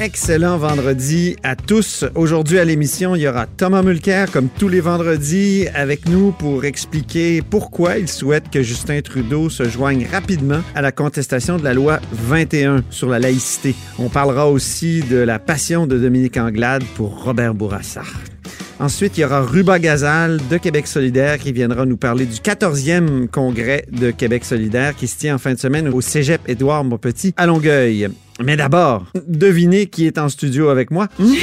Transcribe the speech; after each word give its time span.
Excellent 0.00 0.56
vendredi 0.56 1.36
à 1.42 1.56
tous. 1.56 2.06
Aujourd'hui 2.14 2.58
à 2.58 2.64
l'émission, 2.64 3.14
il 3.14 3.20
y 3.20 3.28
aura 3.28 3.44
Thomas 3.44 3.82
Mulcair, 3.82 4.30
comme 4.30 4.48
tous 4.48 4.68
les 4.68 4.80
vendredis, 4.80 5.66
avec 5.74 6.08
nous 6.08 6.32
pour 6.32 6.64
expliquer 6.64 7.42
pourquoi 7.42 7.98
il 7.98 8.08
souhaite 8.08 8.48
que 8.48 8.62
Justin 8.62 9.02
Trudeau 9.02 9.50
se 9.50 9.68
joigne 9.68 10.06
rapidement 10.10 10.62
à 10.74 10.80
la 10.80 10.90
contestation 10.90 11.58
de 11.58 11.64
la 11.64 11.74
loi 11.74 12.00
21 12.12 12.82
sur 12.88 13.10
la 13.10 13.18
laïcité. 13.18 13.74
On 13.98 14.08
parlera 14.08 14.48
aussi 14.48 15.02
de 15.02 15.18
la 15.18 15.38
passion 15.38 15.86
de 15.86 15.98
Dominique 15.98 16.38
Anglade 16.38 16.82
pour 16.94 17.22
Robert 17.22 17.52
Bourassa. 17.52 18.00
Ensuite, 18.78 19.18
il 19.18 19.20
y 19.20 19.24
aura 19.26 19.42
Ruba 19.42 19.78
Gazal 19.78 20.40
de 20.48 20.56
Québec 20.56 20.86
solidaire 20.86 21.38
qui 21.38 21.52
viendra 21.52 21.84
nous 21.84 21.98
parler 21.98 22.24
du 22.24 22.38
14e 22.38 23.28
congrès 23.28 23.84
de 23.92 24.10
Québec 24.12 24.46
solidaire 24.46 24.96
qui 24.96 25.06
se 25.06 25.18
tient 25.18 25.34
en 25.34 25.38
fin 25.38 25.52
de 25.52 25.58
semaine 25.58 25.88
au 25.88 26.00
Cégep 26.00 26.40
Édouard 26.48 26.84
Montpetit 26.84 27.34
à 27.36 27.44
Longueuil. 27.44 28.08
Mais 28.42 28.56
d'abord, 28.56 29.06
devinez 29.26 29.86
qui 29.86 30.06
est 30.06 30.18
en 30.18 30.28
studio 30.28 30.68
avec 30.68 30.90
moi. 30.90 31.08
Oui, 31.18 31.36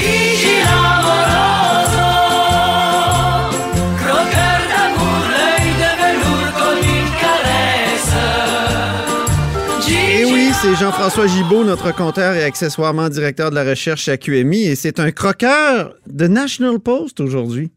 c'est 10.61 10.75
Jean-François 10.75 11.27
Gibault, 11.27 11.63
notre 11.63 11.93
compteur 11.93 12.33
et 12.33 12.43
accessoirement 12.43 13.09
directeur 13.09 13.51
de 13.51 13.55
la 13.55 13.63
recherche 13.63 14.07
à 14.07 14.17
QMI, 14.17 14.63
et 14.63 14.75
c'est 14.75 14.99
un 14.99 15.11
croqueur 15.11 15.93
de 16.07 16.27
National 16.27 16.79
Post 16.79 17.19
aujourd'hui. 17.19 17.71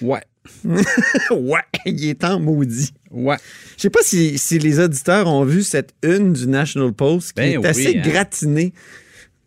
Ouais. 0.00 0.22
Ouais, 1.30 1.60
il 1.86 2.08
est 2.08 2.24
en 2.24 2.40
maudit. 2.40 2.92
Ouais. 3.10 3.36
Je 3.76 3.82
sais 3.82 3.90
pas 3.90 4.00
si, 4.02 4.38
si 4.38 4.58
les 4.58 4.80
auditeurs 4.80 5.26
ont 5.28 5.44
vu 5.44 5.62
cette 5.62 5.94
une 6.02 6.32
du 6.32 6.46
National 6.46 6.92
Post 6.92 7.28
qui 7.32 7.34
Ben 7.42 7.52
est 7.52 7.56
oui, 7.58 7.66
assez 7.66 7.98
hein. 7.98 8.02
gratinée. 8.04 8.72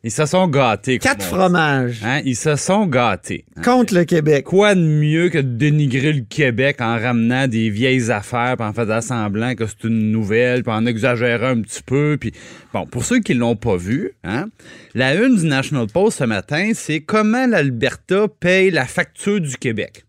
Ils 0.04 0.12
se 0.12 0.26
sont 0.26 0.48
gâtés. 0.48 1.00
Quatre 1.00 1.26
fromages 1.26 2.02
Hein? 2.06 2.22
Ils 2.24 2.36
se 2.36 2.56
sont 2.56 2.86
gâtés. 2.86 3.44
hein. 3.58 3.62
contre 3.62 3.94
le 3.96 4.06
Québec. 4.06 4.46
Quoi 4.46 4.74
de 4.76 4.80
mieux 4.80 5.28
que 5.30 5.40
de 5.40 5.58
dénigrer 5.58 6.14
le 6.14 6.22
Québec 6.22 6.78
en 6.80 6.98
ramenant 6.98 7.48
des 7.48 7.70
vieilles 7.70 8.10
affaires, 8.12 8.56
puis 8.58 8.66
en 8.66 8.72
faisant 8.74 9.02
semblant 9.02 9.54
que 9.56 9.66
c'est 9.66 9.84
une 9.86 10.12
nouvelle, 10.12 10.64
puis 10.64 10.72
en 10.72 10.86
exagérant 10.86 11.48
un 11.58 11.62
petit 11.62 11.82
peu. 11.84 12.16
Puis 12.18 12.32
bon, 12.74 12.86
pour 12.86 13.04
ceux 13.04 13.20
qui 13.20 13.34
l'ont 13.34 13.58
pas 13.58 13.76
vu, 13.76 14.12
hein, 14.24 14.46
la 14.94 15.16
une 15.16 15.36
du 15.36 15.46
National 15.48 15.88
Post 15.88 16.20
ce 16.20 16.24
matin, 16.24 16.72
c'est 16.74 17.02
comment 17.02 17.46
l'Alberta 17.48 18.28
paye 18.40 18.70
la 18.70 18.86
facture 18.86 19.42
du 19.42 19.58
Québec. 19.58 20.06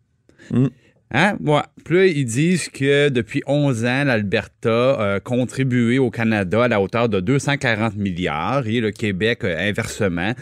Mm. 0.51 0.67
Hein? 1.11 1.37
Ouais. 1.41 1.63
Puis 1.85 1.97
là, 1.97 2.07
ils 2.07 2.25
disent 2.25 2.69
que 2.69 3.09
depuis 3.09 3.43
11 3.47 3.85
ans, 3.85 4.05
l'Alberta 4.05 5.15
a 5.15 5.21
contribué 5.21 5.99
au 5.99 6.11
Canada 6.11 6.65
à 6.65 6.69
la 6.69 6.81
hauteur 6.81 7.09
de 7.09 7.21
240 7.21 7.97
milliards 7.97 8.67
et 8.67 8.81
le 8.81 8.91
Québec, 8.91 9.45
euh, 9.45 9.57
inversement, 9.59 10.35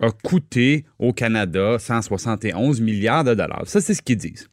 a 0.00 0.10
coûté 0.10 0.84
au 0.98 1.12
Canada 1.12 1.76
171 1.78 2.80
milliards 2.80 3.24
de 3.24 3.34
dollars. 3.34 3.64
Ça, 3.66 3.80
c'est 3.80 3.94
ce 3.94 4.02
qu'ils 4.02 4.16
disent. 4.16 4.48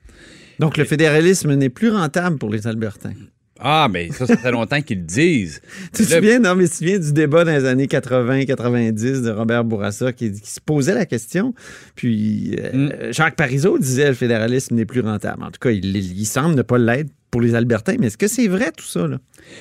Donc, 0.59 0.77
le 0.77 0.85
fédéralisme 0.85 1.53
n'est 1.55 1.69
plus 1.69 1.89
rentable 1.89 2.37
pour 2.37 2.49
les 2.49 2.67
Albertains. 2.67 3.13
Ah, 3.59 3.88
mais 3.89 4.11
ça, 4.11 4.25
ça 4.27 4.35
fait 4.35 4.51
longtemps 4.51 4.81
qu'ils 4.81 4.99
le 4.99 5.05
disent. 5.05 5.61
Tu 5.93 6.05
te 6.05 6.13
souviens, 6.13 6.39
non, 6.39 6.55
mais 6.55 6.66
tu 6.66 6.71
te 6.71 6.75
souviens 6.75 6.99
du 6.99 7.13
débat 7.13 7.45
dans 7.45 7.53
les 7.53 7.66
années 7.66 7.85
80-90 7.88 9.23
de 9.23 9.31
Robert 9.31 9.63
Bourassa 9.63 10.11
qui, 10.11 10.31
qui 10.33 10.51
se 10.51 10.59
posait 10.59 10.93
la 10.93 11.05
question. 11.05 11.53
Puis 11.95 12.57
euh, 12.59 13.11
Jacques 13.13 13.38
Parizeau 13.38 13.79
disait 13.79 14.09
le 14.09 14.13
fédéralisme 14.13 14.75
n'est 14.75 14.85
plus 14.85 14.99
rentable. 15.01 15.43
En 15.43 15.51
tout 15.51 15.59
cas, 15.59 15.71
il, 15.71 15.95
il 15.95 16.25
semble 16.25 16.55
ne 16.55 16.63
pas 16.63 16.77
l'être 16.77 17.09
pour 17.31 17.41
les 17.41 17.55
Albertains. 17.55 17.95
Mais 17.99 18.07
est-ce 18.07 18.17
que 18.17 18.27
c'est 18.27 18.47
vrai 18.47 18.71
tout 18.75 18.85
ça? 18.85 19.07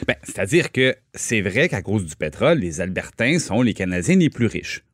Ben, 0.06 0.16
C'est-à-dire 0.22 0.72
que 0.72 0.94
c'est 1.15 1.41
vrai 1.41 1.69
qu'à 1.69 1.82
cause 1.82 2.05
du 2.05 2.16
pétrole, 2.16 2.59
les 2.59 2.81
Albertains 2.81 3.38
sont 3.38 3.62
les 3.62 3.75
Canadiens 3.75 4.16
les 4.16 4.31
plus 4.31 4.47
riches. 4.47 4.84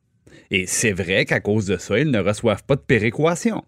Et 0.51 0.65
c'est 0.67 0.91
vrai 0.91 1.25
qu'à 1.25 1.39
cause 1.39 1.65
de 1.65 1.77
ça, 1.77 1.97
ils 1.97 2.11
ne 2.11 2.19
reçoivent 2.19 2.63
pas 2.63 2.75
de 2.75 2.81
péréquation. 2.81 3.63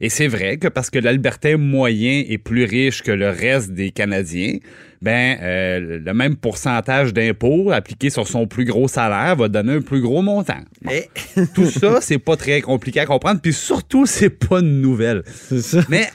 Et 0.00 0.08
c'est 0.08 0.28
vrai 0.28 0.58
que 0.58 0.68
parce 0.68 0.90
que 0.90 0.98
l'Albertain 0.98 1.56
moyen 1.56 2.22
est 2.28 2.38
plus 2.38 2.64
riche 2.64 3.02
que 3.02 3.10
le 3.12 3.28
reste 3.30 3.70
des 3.72 3.90
Canadiens, 3.90 4.58
ben 5.02 5.36
euh, 5.40 5.98
le 6.04 6.14
même 6.14 6.36
pourcentage 6.36 7.12
d'impôts 7.12 7.70
appliqué 7.70 8.10
sur 8.10 8.26
son 8.26 8.46
plus 8.46 8.64
gros 8.64 8.88
salaire 8.88 9.36
va 9.36 9.48
donner 9.48 9.74
un 9.74 9.80
plus 9.80 10.00
gros 10.00 10.22
montant. 10.22 10.60
Eh, 10.90 11.04
Tout 11.54 11.70
ça, 11.70 12.00
c'est 12.00 12.18
pas 12.18 12.36
très 12.36 12.60
compliqué 12.60 13.00
à 13.00 13.06
comprendre, 13.06 13.40
puis 13.40 13.52
surtout, 13.52 14.06
c'est 14.06 14.30
pas 14.30 14.60
une 14.60 14.80
nouvelle. 14.80 15.22
ça. 15.26 15.80
Mais 15.88 16.06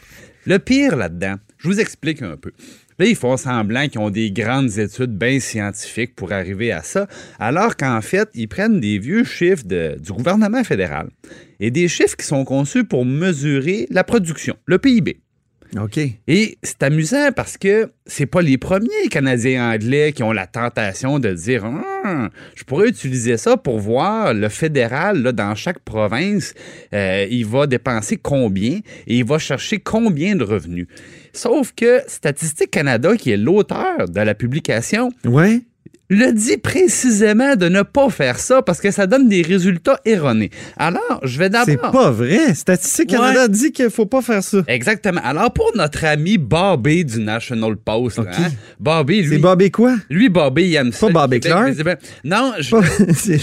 le 0.45 0.59
pire 0.59 0.95
là-dedans, 0.95 1.35
je 1.57 1.67
vous 1.67 1.79
explique 1.79 2.21
un 2.21 2.35
peu. 2.35 2.51
Là, 2.99 3.07
ils 3.07 3.15
font 3.15 3.37
semblant 3.37 3.87
qu'ils 3.87 3.99
ont 4.01 4.11
des 4.11 4.29
grandes 4.31 4.77
études 4.77 5.17
bien 5.17 5.39
scientifiques 5.39 6.13
pour 6.15 6.31
arriver 6.31 6.71
à 6.71 6.83
ça, 6.83 7.07
alors 7.39 7.75
qu'en 7.75 8.01
fait, 8.01 8.29
ils 8.35 8.47
prennent 8.47 8.79
des 8.79 8.99
vieux 8.99 9.23
chiffres 9.23 9.63
de- 9.65 9.97
du 9.99 10.11
gouvernement 10.11 10.63
fédéral 10.63 11.07
et 11.63 11.71
des 11.71 11.87
chiffres 11.87 12.17
qui 12.17 12.25
sont 12.25 12.43
conçus 12.43 12.83
pour 12.83 13.05
mesurer 13.05 13.87
la 13.89 14.03
production, 14.03 14.55
le 14.65 14.77
PIB. 14.79 15.21
OK. 15.81 15.97
Et 16.27 16.57
c'est 16.61 16.83
amusant 16.83 17.31
parce 17.35 17.57
que 17.57 17.89
c'est 18.05 18.25
pas 18.27 18.41
les 18.41 18.57
premiers 18.59 19.07
Canadiens 19.09 19.71
anglais 19.71 20.11
qui 20.11 20.21
ont 20.21 20.33
la 20.33 20.45
tentation 20.45 21.19
de 21.19 21.31
dire 21.31 21.63
Hum, 21.63 22.29
je 22.53 22.63
pourrais 22.65 22.89
utiliser 22.89 23.37
ça 23.37 23.55
pour 23.57 23.79
voir 23.79 24.33
le 24.33 24.49
fédéral 24.49 25.23
là, 25.23 25.31
dans 25.31 25.55
chaque 25.55 25.79
province, 25.79 26.53
euh, 26.93 27.25
il 27.31 27.45
va 27.45 27.65
dépenser 27.65 28.17
combien 28.17 28.81
et 29.07 29.17
il 29.17 29.25
va 29.25 29.39
chercher 29.39 29.79
combien 29.79 30.35
de 30.35 30.43
revenus. 30.43 30.87
Sauf 31.31 31.71
que 31.75 32.01
Statistique 32.07 32.69
Canada, 32.71 33.15
qui 33.17 33.31
est 33.31 33.37
l'auteur 33.37 34.09
de 34.09 34.19
la 34.19 34.35
publication, 34.35 35.11
Ouais. 35.25 35.61
Le 36.09 36.31
dit 36.33 36.57
précisément 36.57 37.55
de 37.55 37.69
ne 37.69 37.81
pas 37.81 38.09
faire 38.09 38.37
ça 38.39 38.61
parce 38.61 38.79
que 38.81 38.91
ça 38.91 39.07
donne 39.07 39.29
des 39.29 39.41
résultats 39.41 39.99
erronés. 40.05 40.51
Alors, 40.77 41.19
je 41.23 41.39
vais 41.39 41.45
C'est 41.65 41.75
d'abord... 41.75 41.91
pas 41.91 42.11
vrai. 42.11 42.53
Statistique 42.53 43.09
Ouais. 43.11 43.17
Canada 43.17 43.47
dit 43.47 43.71
qu'il 43.71 43.89
faut 43.89 44.05
pas 44.05 44.21
faire 44.21 44.43
ça. 44.43 44.59
Exactement. 44.67 45.21
Alors, 45.23 45.51
pour 45.53 45.71
notre 45.75 46.03
ami 46.05 46.37
Bobby 46.37 47.03
du 47.05 47.19
National 47.19 47.75
Post, 47.77 48.17
là, 48.17 48.25
hein, 48.37 48.49
Bobby, 48.79 49.23
C'est 49.23 49.29
lui, 49.35 49.37
Bobby 49.39 49.71
quoi? 49.71 49.95
lui, 50.09 50.29
Bobby, 50.29 50.65
il 50.65 50.75
aime 50.75 50.91
ça. 50.91 51.07
Pas 51.07 51.13
Bobby 51.27 51.39
Clark? 51.39 51.73
Non, 52.23 52.53
je- 52.59 52.71
Pas- 52.71 52.81
c'est- 53.13 53.39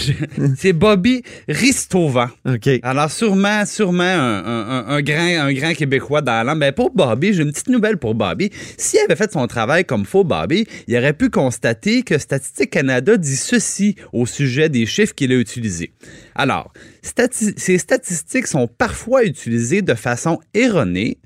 c'est 0.57 0.73
Bobby 0.73 1.23
Ristovan. 1.47 2.29
OK. 2.47 2.69
Alors, 2.83 3.09
sûrement, 3.11 3.65
sûrement 3.65 4.03
un, 4.03 4.85
un- 4.87 5.01
grand, 5.01 5.45
un 5.47 5.53
grand 5.53 5.73
Québécois 5.73 6.21
dans 6.21 6.45
l'âme. 6.45 6.59
Ben, 6.59 6.71
pour 6.71 6.91
Bobby, 6.91 7.33
j'ai 7.33 7.43
une 7.43 7.51
petite 7.51 7.69
nouvelle 7.69 7.97
pour 7.97 8.15
Bobby. 8.15 8.49
S'il 8.77 8.99
avait 9.01 9.15
fait 9.15 9.31
son 9.31 9.45
travail 9.47 9.85
comme 9.85 10.05
faut, 10.05 10.23
Bobby, 10.23 10.65
il 10.87 10.95
aurait 10.97 11.13
pu 11.13 11.29
constater 11.29 12.03
que 12.03 12.17
Statistique 12.51 12.71
Canada 12.71 13.15
dit 13.15 13.37
ceci 13.37 13.95
au 14.11 14.25
sujet 14.25 14.67
des 14.67 14.85
chiffres 14.85 15.15
qu'il 15.15 15.31
a 15.31 15.35
utilisés. 15.35 15.93
Alors, 16.35 16.73
ces 17.01 17.77
statistiques 17.77 18.47
sont 18.47 18.67
parfois 18.67 19.23
utilisées 19.23 19.81
de 19.81 19.93
façon 19.93 20.37
erronée 20.53 21.17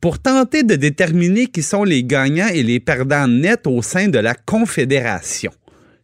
pour 0.00 0.20
tenter 0.20 0.62
de 0.62 0.76
déterminer 0.76 1.48
qui 1.48 1.64
sont 1.64 1.82
les 1.82 2.04
gagnants 2.04 2.46
et 2.46 2.62
les 2.62 2.78
perdants 2.78 3.26
nets 3.26 3.66
au 3.66 3.82
sein 3.82 4.06
de 4.06 4.20
la 4.20 4.34
Confédération. 4.34 5.50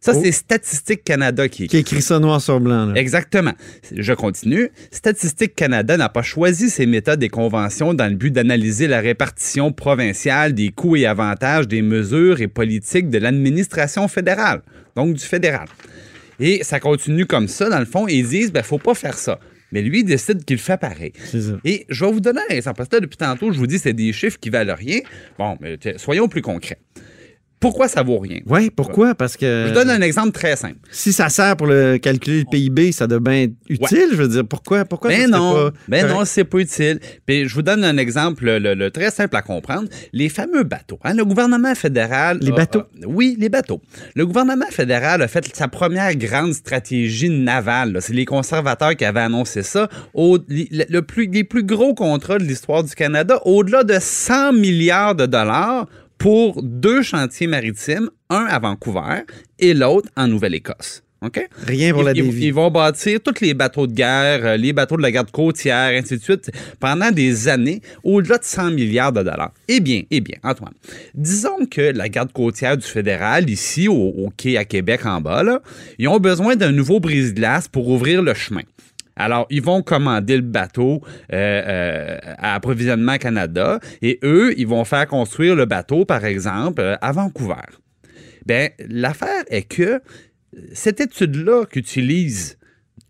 Ça, 0.05 0.11
Oh. 0.15 0.21
c'est 0.23 0.31
Statistique 0.31 1.03
Canada 1.03 1.49
qui 1.49 1.67
Qui 1.67 1.77
écrit 1.77 2.01
ça 2.03 2.19
noir 2.19 2.39
sur 2.39 2.59
blanc. 2.59 2.85
là. 2.85 2.93
Exactement. 2.95 3.53
Je 3.91 4.13
continue. 4.13 4.69
Statistique 4.91 5.55
Canada 5.55 5.97
n'a 5.97 6.09
pas 6.09 6.21
choisi 6.21 6.69
ces 6.69 6.85
méthodes 6.85 7.23
et 7.23 7.29
conventions 7.29 7.93
dans 7.95 8.07
le 8.07 8.15
but 8.15 8.31
d'analyser 8.31 8.87
la 8.87 8.99
répartition 8.99 9.71
provinciale 9.71 10.53
des 10.53 10.69
coûts 10.69 10.95
et 10.95 11.07
avantages 11.07 11.67
des 11.67 11.81
mesures 11.81 12.39
et 12.39 12.47
politiques 12.47 13.09
de 13.09 13.17
l'administration 13.17 14.07
fédérale, 14.07 14.61
donc 14.95 15.15
du 15.15 15.23
fédéral. 15.25 15.67
Et 16.39 16.63
ça 16.63 16.79
continue 16.79 17.25
comme 17.25 17.47
ça, 17.47 17.69
dans 17.69 17.79
le 17.79 17.85
fond, 17.85 18.07
et 18.07 18.13
ils 18.13 18.27
disent, 18.27 18.51
ben, 18.51 18.61
faut 18.61 18.77
pas 18.77 18.93
faire 18.93 19.17
ça. 19.17 19.39
Mais 19.71 19.81
lui, 19.81 20.01
il 20.01 20.03
décide 20.05 20.45
qu'il 20.45 20.57
le 20.57 20.61
fait 20.61 20.77
pareil. 20.79 21.13
Et 21.65 21.85
je 21.89 22.05
vais 22.05 22.11
vous 22.11 22.19
donner 22.19 22.41
un 22.49 22.53
exemple. 22.53 22.77
Parce 22.77 22.89
que 22.89 22.97
là, 22.97 22.99
depuis 23.01 23.17
tantôt, 23.17 23.51
je 23.51 23.57
vous 23.57 23.65
dis 23.67 23.79
c'est 23.79 23.93
des 23.93 24.13
chiffres 24.13 24.37
qui 24.39 24.49
valent 24.51 24.75
rien. 24.75 24.99
Bon, 25.39 25.57
mais 25.59 25.77
soyons 25.97 26.27
plus 26.27 26.41
concrets. 26.43 26.77
Pourquoi 27.59 27.87
ça 27.87 28.03
vaut 28.03 28.19
rien? 28.19 28.39
Oui, 28.47 28.69
pourquoi? 28.69 29.15
Parce 29.15 29.37
que 29.37 29.65
Je 29.69 29.73
donne 29.73 29.89
un 29.89 30.01
exemple 30.01 30.31
très 30.31 30.55
simple. 30.55 30.75
si 30.91 31.11
ça 31.13 31.29
sert 31.29 31.55
pour 31.57 31.67
le 31.67 31.97
calculer 31.97 32.39
le 32.39 32.45
PIB, 32.45 32.91
ça 32.91 33.07
doit 33.07 33.19
bien 33.19 33.43
être 33.43 33.53
utile. 33.69 34.09
Je 34.11 34.15
veux 34.17 34.27
dire, 34.27 34.43
pourquoi? 34.47 34.85
pourquoi 34.85 35.09
Ben 35.09 35.29
non, 35.31 35.53
pas 35.53 35.71
ben 35.87 36.07
non, 36.07 36.25
c'est 36.25 36.43
pas 36.43 36.59
utile. 36.59 36.99
Puis 37.25 37.47
je 37.47 37.55
vous 37.55 37.61
donne 37.63 37.83
un 37.83 37.97
exemple 37.97 38.45
le, 38.45 38.73
le 38.75 38.91
très 38.91 39.09
simple 39.09 39.35
à 39.35 39.41
comprendre. 39.41 39.87
Les 40.13 40.29
fameux 40.29 40.63
bateaux. 40.63 40.99
hein, 41.03 41.13
le 41.15 41.25
gouvernement 41.25 41.73
fédéral. 41.75 42.37
Les 42.41 42.51
a- 42.51 42.55
bateaux? 42.55 42.79
a- 42.81 43.07
oui, 43.07 43.35
les 43.39 43.49
bateaux. 43.49 43.81
Le 44.15 44.25
gouvernement 44.27 44.67
fédéral 44.69 45.21
a 45.21 45.27
fait 45.27 45.49
sa 45.55 45.67
première 45.67 46.13
grande 46.15 46.53
stratégie 46.53 47.29
navale. 47.29 47.97
C'est 48.01 48.13
les 48.13 48.25
conservateurs 48.25 48.95
qui 48.95 49.05
avaient 49.05 49.21
annoncé 49.21 49.63
ça. 49.63 49.89
Au, 50.13 50.37
li- 50.49 50.67
le, 50.71 50.83
le 50.89 51.01
plus, 51.01 51.25
les 51.27 51.43
plus 51.43 51.63
gros 51.63 51.93
contrats 51.95 52.37
de 52.37 52.43
l'histoire 52.43 52.83
du 52.83 52.93
Canada, 52.93 53.39
au-delà 53.45 53.83
de 53.83 53.95
100 53.99 54.53
milliards 54.53 55.15
de 55.15 55.25
dollars 55.25 55.87
pour 56.17 56.61
deux 56.63 57.01
chantiers 57.01 57.47
maritimes, 57.47 58.09
un 58.29 58.45
à 58.45 58.59
Vancouver 58.59 59.21
et 59.59 59.73
l'autre 59.73 60.09
en 60.15 60.27
Nouvelle-Écosse. 60.27 61.01
OK? 61.21 61.39
Rien 61.65 61.91
pour 61.93 62.03
la 62.03 62.11
Ils- 62.11 62.17
ils, 62.17 62.23
dévie. 62.25 62.45
ils 62.47 62.53
vont 62.53 62.69
bâtir 62.69 63.19
tous 63.23 63.41
les 63.41 63.53
bateaux 63.55 63.87
de 63.87 63.93
guerre, 63.93 64.45
euh, 64.45 64.57
les 64.57 64.73
bateaux 64.73 64.97
de 64.97 65.01
la 65.01 65.11
garde 65.11 65.31
côtière, 65.31 65.89
ainsi 65.99 66.17
de 66.17 66.21
suite, 66.21 66.51
pendant 66.79 67.09
des 67.09 67.47
années, 67.47 67.81
au-delà 68.03 68.37
de 68.37 68.43
100 68.43 68.71
milliards 68.71 69.11
de 69.13 69.23
dollars. 69.23 69.51
Eh 69.67 69.79
bien, 69.79 70.03
eh 70.11 70.21
bien, 70.21 70.35
Antoine, 70.43 70.73
disons 71.15 71.65
que 71.71 71.81
la 71.81 72.09
garde 72.09 72.31
côtière 72.31 72.77
du 72.77 72.85
fédéral, 72.85 73.49
ici, 73.49 73.87
au, 73.87 73.93
au 73.95 74.31
quai 74.37 74.57
à 74.57 74.65
Québec 74.65 75.05
en 75.05 75.19
bas, 75.21 75.41
là, 75.41 75.61
ils 75.97 76.07
ont 76.07 76.19
besoin 76.19 76.55
d'un 76.55 76.71
nouveau 76.71 76.99
brise-glace 76.99 77.67
pour 77.69 77.87
ouvrir 77.87 78.21
le 78.21 78.33
chemin. 78.35 78.61
Alors, 79.17 79.45
ils 79.49 79.61
vont 79.61 79.81
commander 79.81 80.35
le 80.35 80.41
bateau 80.43 81.01
euh, 81.31 81.35
euh, 81.35 82.17
à 82.37 82.55
Approvisionnement 82.55 83.17
Canada 83.17 83.79
et 84.01 84.19
eux, 84.23 84.53
ils 84.57 84.67
vont 84.67 84.83
faire 84.83 85.07
construire 85.07 85.55
le 85.55 85.65
bateau, 85.65 86.03
par 86.05 86.25
exemple, 86.25 86.81
euh, 86.81 86.95
à 87.01 87.11
Vancouver. 87.13 87.55
Bien, 88.45 88.69
l'affaire 88.89 89.43
est 89.49 89.63
que 89.63 90.01
cette 90.73 90.99
étude-là 90.99 91.65
qu'utilise 91.65 92.57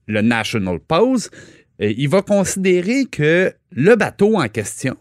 le 0.07 0.21
National 0.21 0.79
Post, 0.79 1.31
il 1.79 2.07
va 2.07 2.21
considérer 2.21 3.05
que 3.05 3.51
le 3.71 3.95
bateau 3.95 4.37
en 4.39 4.47
question, 4.47 4.95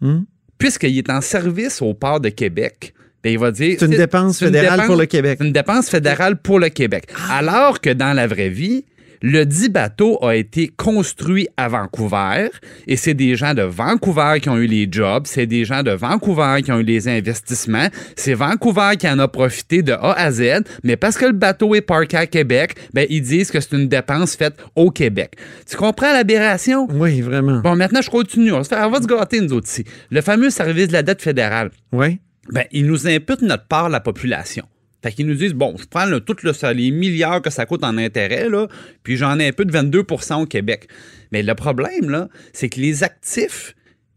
Hmm? 0.00 0.20
puisqu'il 0.58 0.96
est 0.98 1.10
en 1.10 1.20
service 1.20 1.80
au 1.82 1.92
port 1.94 2.20
de 2.20 2.28
Québec, 2.28 2.94
bien, 3.22 3.32
il 3.32 3.38
va 3.38 3.50
dire... 3.50 3.76
C'est 3.80 3.86
une 3.86 3.92
dépense 3.96 4.40
une 4.42 4.48
fédérale 4.48 4.70
dépense- 4.80 4.86
pour 4.86 4.96
le 4.96 5.06
Québec. 5.06 5.38
c'est 5.40 5.46
une 5.46 5.52
dépense 5.52 5.88
fédérale 5.88 6.36
pour 6.40 6.58
le 6.60 6.68
Québec. 6.68 7.08
Alors 7.30 7.80
que 7.80 7.90
dans 7.90 8.12
la 8.12 8.26
vraie 8.28 8.48
vie, 8.48 8.84
le 9.22 9.44
dit 9.44 9.68
bateau 9.68 10.18
a 10.24 10.36
été 10.36 10.68
construit 10.68 11.48
à 11.56 11.68
Vancouver 11.68 12.48
et 12.86 12.96
c'est 12.96 13.14
des 13.14 13.36
gens 13.36 13.54
de 13.54 13.62
Vancouver 13.62 14.34
qui 14.42 14.48
ont 14.48 14.56
eu 14.56 14.66
les 14.66 14.88
jobs, 14.90 15.24
c'est 15.26 15.46
des 15.46 15.64
gens 15.64 15.82
de 15.82 15.90
Vancouver 15.90 16.60
qui 16.64 16.72
ont 16.72 16.78
eu 16.78 16.84
les 16.84 17.08
investissements, 17.08 17.88
c'est 18.16 18.34
Vancouver 18.34 18.92
qui 18.98 19.08
en 19.08 19.18
a 19.18 19.28
profité 19.28 19.82
de 19.82 19.92
A 19.92 20.12
à 20.12 20.30
Z, 20.30 20.62
mais 20.84 20.96
parce 20.96 21.16
que 21.16 21.26
le 21.26 21.32
bateau 21.32 21.74
est 21.74 21.80
parké 21.80 22.16
à 22.16 22.26
Québec, 22.26 22.74
ben 22.94 23.06
ils 23.10 23.22
disent 23.22 23.50
que 23.50 23.60
c'est 23.60 23.76
une 23.76 23.88
dépense 23.88 24.36
faite 24.36 24.54
au 24.76 24.90
Québec. 24.90 25.32
Tu 25.68 25.76
comprends 25.76 26.12
l'aberration? 26.12 26.86
Oui, 26.90 27.20
vraiment. 27.20 27.60
Bon, 27.60 27.76
maintenant, 27.76 28.02
je 28.02 28.10
continue. 28.10 28.52
On, 28.52 28.62
se 28.62 28.68
fait- 28.68 28.80
on 28.82 28.90
va 28.90 29.00
se 29.02 29.06
gâter, 29.06 29.40
nous 29.40 29.52
autres 29.52 29.68
ici. 29.68 29.84
Le 30.10 30.20
fameux 30.20 30.50
service 30.50 30.88
de 30.88 30.92
la 30.92 31.02
dette 31.02 31.22
fédérale 31.22 31.70
Oui. 31.92 32.18
ben, 32.52 32.64
ils 32.72 32.86
nous 32.86 33.06
imputent 33.06 33.42
notre 33.42 33.66
part 33.66 33.88
la 33.88 34.00
population. 34.00 34.64
Fait 35.02 35.12
qu'ils 35.12 35.26
nous 35.26 35.34
disent, 35.34 35.54
bon, 35.54 35.76
je 35.78 35.84
prends 35.86 36.06
le, 36.06 36.20
tout 36.20 36.36
le, 36.42 36.72
les 36.72 36.90
milliards 36.90 37.40
que 37.40 37.50
ça 37.50 37.66
coûte 37.66 37.84
en 37.84 37.96
intérêt, 37.98 38.48
là, 38.48 38.66
puis 39.04 39.16
j'en 39.16 39.38
ai 39.38 39.48
un 39.48 39.52
peu 39.52 39.64
de 39.64 39.72
22% 39.72 40.42
au 40.42 40.46
Québec. 40.46 40.88
Mais 41.30 41.42
le 41.42 41.54
problème, 41.54 42.10
là, 42.10 42.28
c'est 42.52 42.68
que 42.68 42.80
les 42.80 43.04
actifs 43.04 43.74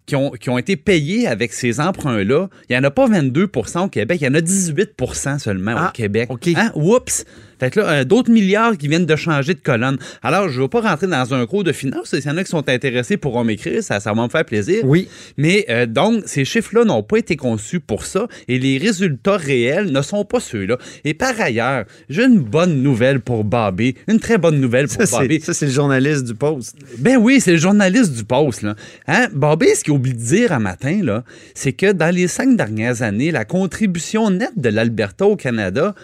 qui 0.08 0.16
ont, 0.16 0.32
qui 0.32 0.50
ont 0.50 0.58
été 0.58 0.76
payés 0.78 1.28
avec 1.28 1.54
ces 1.54 1.80
emprunts-là, 1.80 2.50
il 2.68 2.74
n'y 2.74 2.78
en 2.78 2.84
a 2.84 2.92
pas 2.92 3.08
22% 3.08 3.86
au 3.86 3.88
Québec, 3.90 4.20
il 4.22 4.26
y 4.26 4.28
en 4.28 4.34
a 4.34 4.42
18% 4.42 5.40
seulement 5.40 5.76
Ah, 5.78 5.90
au 5.90 5.92
Québec. 5.92 6.30
OK. 6.32 6.50
Hein? 6.56 6.72
Oups! 6.76 7.26
Là, 7.62 7.70
euh, 7.78 8.04
d'autres 8.04 8.32
milliards 8.32 8.78
qui 8.78 8.88
viennent 8.88 9.06
de 9.06 9.16
changer 9.16 9.54
de 9.54 9.60
colonne. 9.60 9.98
Alors, 10.24 10.50
je 10.50 10.58
ne 10.58 10.64
veux 10.64 10.68
pas 10.68 10.82
rentrer 10.82 11.08
dans 11.08 11.34
un 11.34 11.46
cours 11.46 11.64
de 11.64 11.72
finance. 11.72 12.10
S'il 12.10 12.26
y 12.26 12.30
en 12.30 12.38
a 12.38 12.44
qui 12.44 12.50
sont 12.50 12.68
intéressés 12.68 13.18
pourront 13.18 13.44
m'écrire, 13.44 13.84
ça, 13.84 14.00
ça 14.00 14.14
va 14.14 14.24
me 14.24 14.30
faire 14.30 14.46
plaisir. 14.46 14.84
Oui. 14.84 15.08
Mais 15.38 15.66
euh, 15.70 15.86
donc, 15.86 16.24
ces 16.26 16.46
chiffres-là 16.46 16.86
n'ont 16.86 17.04
pas 17.04 17.18
été 17.18 17.36
conçus 17.36 17.80
pour 17.80 18.06
ça 18.06 18.28
et 18.48 18.58
les 18.58 18.78
résultats 18.78 19.38
réels 19.38 19.92
ne 19.92 20.02
sont 20.02 20.26
pas 20.26 20.40
ceux-là. 20.40 20.78
Et 21.06 21.14
par 21.14 21.40
ailleurs, 21.40 21.86
j'ai 22.10 22.24
une 22.24 22.40
bonne 22.40 22.82
nouvelle 22.82 23.20
pour 23.20 23.44
Bobby, 23.44 23.96
une 24.08 24.20
très 24.20 24.38
bonne 24.38 24.60
nouvelle 24.60 24.88
pour 24.88 25.06
Ça, 25.06 25.22
ça, 25.42 25.54
c'est 25.54 25.66
le 25.66 25.72
journaliste 25.72 26.26
du 26.26 26.36
Post. 26.36 26.78
Ben 26.98 27.18
oui, 27.18 27.40
c'est 27.40 27.52
le 27.52 27.58
journaliste 27.58 28.14
du 28.14 28.24
Post. 28.24 28.64
Là. 28.64 28.76
Hein? 29.08 29.28
Bobby, 29.34 29.68
ce 29.76 29.84
qu'il 29.84 29.94
oublie 29.94 30.14
de 30.14 30.20
dire 30.20 30.52
un 30.52 30.60
matin, 30.60 31.00
là, 31.04 31.24
c'est 31.54 31.74
que 31.74 31.92
dans 31.92 32.14
les 32.14 32.28
cinq 32.28 32.56
dernières 32.56 33.02
années, 33.02 33.32
la 33.32 33.46
contribution 33.46 34.30
nette 34.30 34.58
de 34.58 34.70
l'Alberta 34.70 35.26
au 35.26 35.36
Canada, 35.36 35.96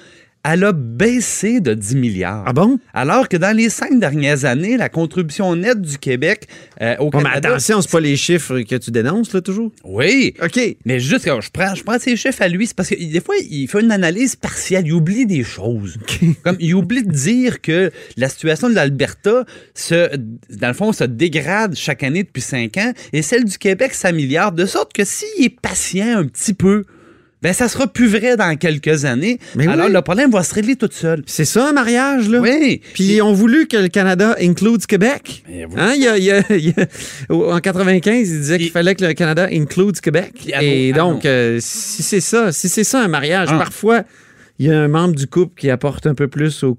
elle 0.50 0.64
a 0.64 0.72
baissé 0.72 1.60
de 1.60 1.74
10 1.74 1.96
milliards. 1.98 2.44
Ah 2.48 2.54
bon? 2.54 2.80
Alors 2.94 3.28
que 3.28 3.36
dans 3.36 3.56
les 3.56 3.70
cinq 3.70 4.00
dernières 4.00 4.46
années, 4.46 4.78
la 4.78 4.88
contribution 4.88 5.54
nette 5.58 5.82
du 5.82 5.98
Québec 5.98 6.48
euh, 6.82 6.96
au 7.00 7.10
Bon, 7.10 7.18
mais 7.18 7.26
Canada... 7.26 7.50
attention, 7.50 7.82
c'est 7.82 7.92
pas 7.92 8.00
les 8.00 8.16
chiffres 8.16 8.62
que 8.62 8.76
tu 8.76 8.92
dénonces, 8.92 9.34
là, 9.34 9.42
toujours. 9.42 9.74
Oui, 9.84 10.34
OK. 10.42 10.60
mais 10.86 11.02
juste 11.02 11.26
quand 11.26 11.42
je 11.42 11.52
prends, 11.52 11.76
je 11.76 11.84
prends 11.84 12.00
ces 12.00 12.16
chiffres 12.16 12.42
à 12.42 12.48
lui, 12.48 12.66
c'est 12.66 12.76
parce 12.76 12.90
que 12.90 12.96
des 12.96 13.20
fois, 13.20 13.36
il 13.50 13.68
fait 13.68 13.82
une 13.82 13.92
analyse 13.92 14.38
partielle, 14.38 14.88
il 14.88 14.94
oublie 14.94 15.26
des 15.26 15.44
choses. 15.44 15.98
Comme 16.44 16.58
il 16.62 16.74
oublie 16.76 17.04
de 17.04 17.12
dire 17.12 17.62
que 17.62 17.92
la 18.16 18.30
situation 18.30 18.70
de 18.70 18.76
l'Alberta, 18.76 19.44
se, 19.74 20.16
dans 20.16 20.68
le 20.70 20.74
fond, 20.74 20.94
se 20.94 21.04
dégrade 21.04 21.76
chaque 21.76 22.04
année 22.04 22.24
depuis 22.24 22.42
cinq 22.42 22.78
ans, 22.78 22.94
et 23.12 23.22
celle 23.22 23.44
du 23.44 23.58
Québec 23.58 23.94
s'améliore, 23.94 24.54
de 24.54 24.66
sorte 24.66 24.94
que 24.94 25.04
s'il 25.04 25.44
est 25.44 25.60
patient 25.60 26.20
un 26.20 26.26
petit 26.26 26.54
peu, 26.54 26.86
ben 27.44 27.54
ça 27.54 27.68
sera 27.70 27.86
plus 27.88 28.08
vrai 28.08 28.36
dans 28.36 28.56
quelques 28.58 29.06
années. 29.06 29.40
Mais 29.56 29.68
Alors 29.68 29.88
oui. 29.88 29.94
le 29.94 30.02
problème 30.02 30.32
va 30.32 30.44
se 30.44 30.54
régler 30.56 30.76
tout 30.76 30.90
seul. 30.92 31.24
C'est 31.28 31.46
ça, 31.46 31.70
un 31.70 31.72
mariage, 31.74 32.28
là? 32.30 32.40
Oui. 32.40 32.82
Puis 32.94 33.04
ils 33.16 33.22
ont 33.22 33.34
voulu 33.34 33.68
que 33.68 33.78
le 33.78 33.90
Canada 33.90 34.36
include 34.42 34.86
Québec. 34.86 35.44
Hein, 35.78 35.94
il 35.96 36.04
y 36.04 36.08
a- 36.08 36.18
il 36.18 36.24
y 36.24 36.32
a- 36.32 36.44
il 36.50 36.70
y 36.70 36.74
a- 36.80 37.34
en 37.36 37.60
95, 37.60 38.30
il 38.30 38.40
disait 38.40 38.58
qu'il 38.58 38.72
fallait 38.72 38.96
que 38.96 39.06
le 39.06 39.14
Canada 39.14 39.48
include 39.52 40.00
Québec. 40.00 40.34
Et 40.62 40.92
à 40.94 40.96
donc, 40.98 41.26
euh, 41.26 41.60
si 41.62 42.02
c'est 42.04 42.22
ça, 42.22 42.52
si 42.52 42.70
c'est 42.70 42.84
ça 42.84 43.04
un 43.04 43.08
mariage, 43.08 43.50
Ah. 43.52 43.58
parfois, 43.58 44.04
il 44.60 44.66
y 44.66 44.72
a 44.72 44.80
un 44.82 44.88
membre 44.88 45.14
du 45.16 45.28
couple 45.28 45.54
qui 45.60 45.70
apporte 45.70 46.08
un 46.08 46.16
peu 46.16 46.28
plus 46.28 46.64
au, 46.64 46.78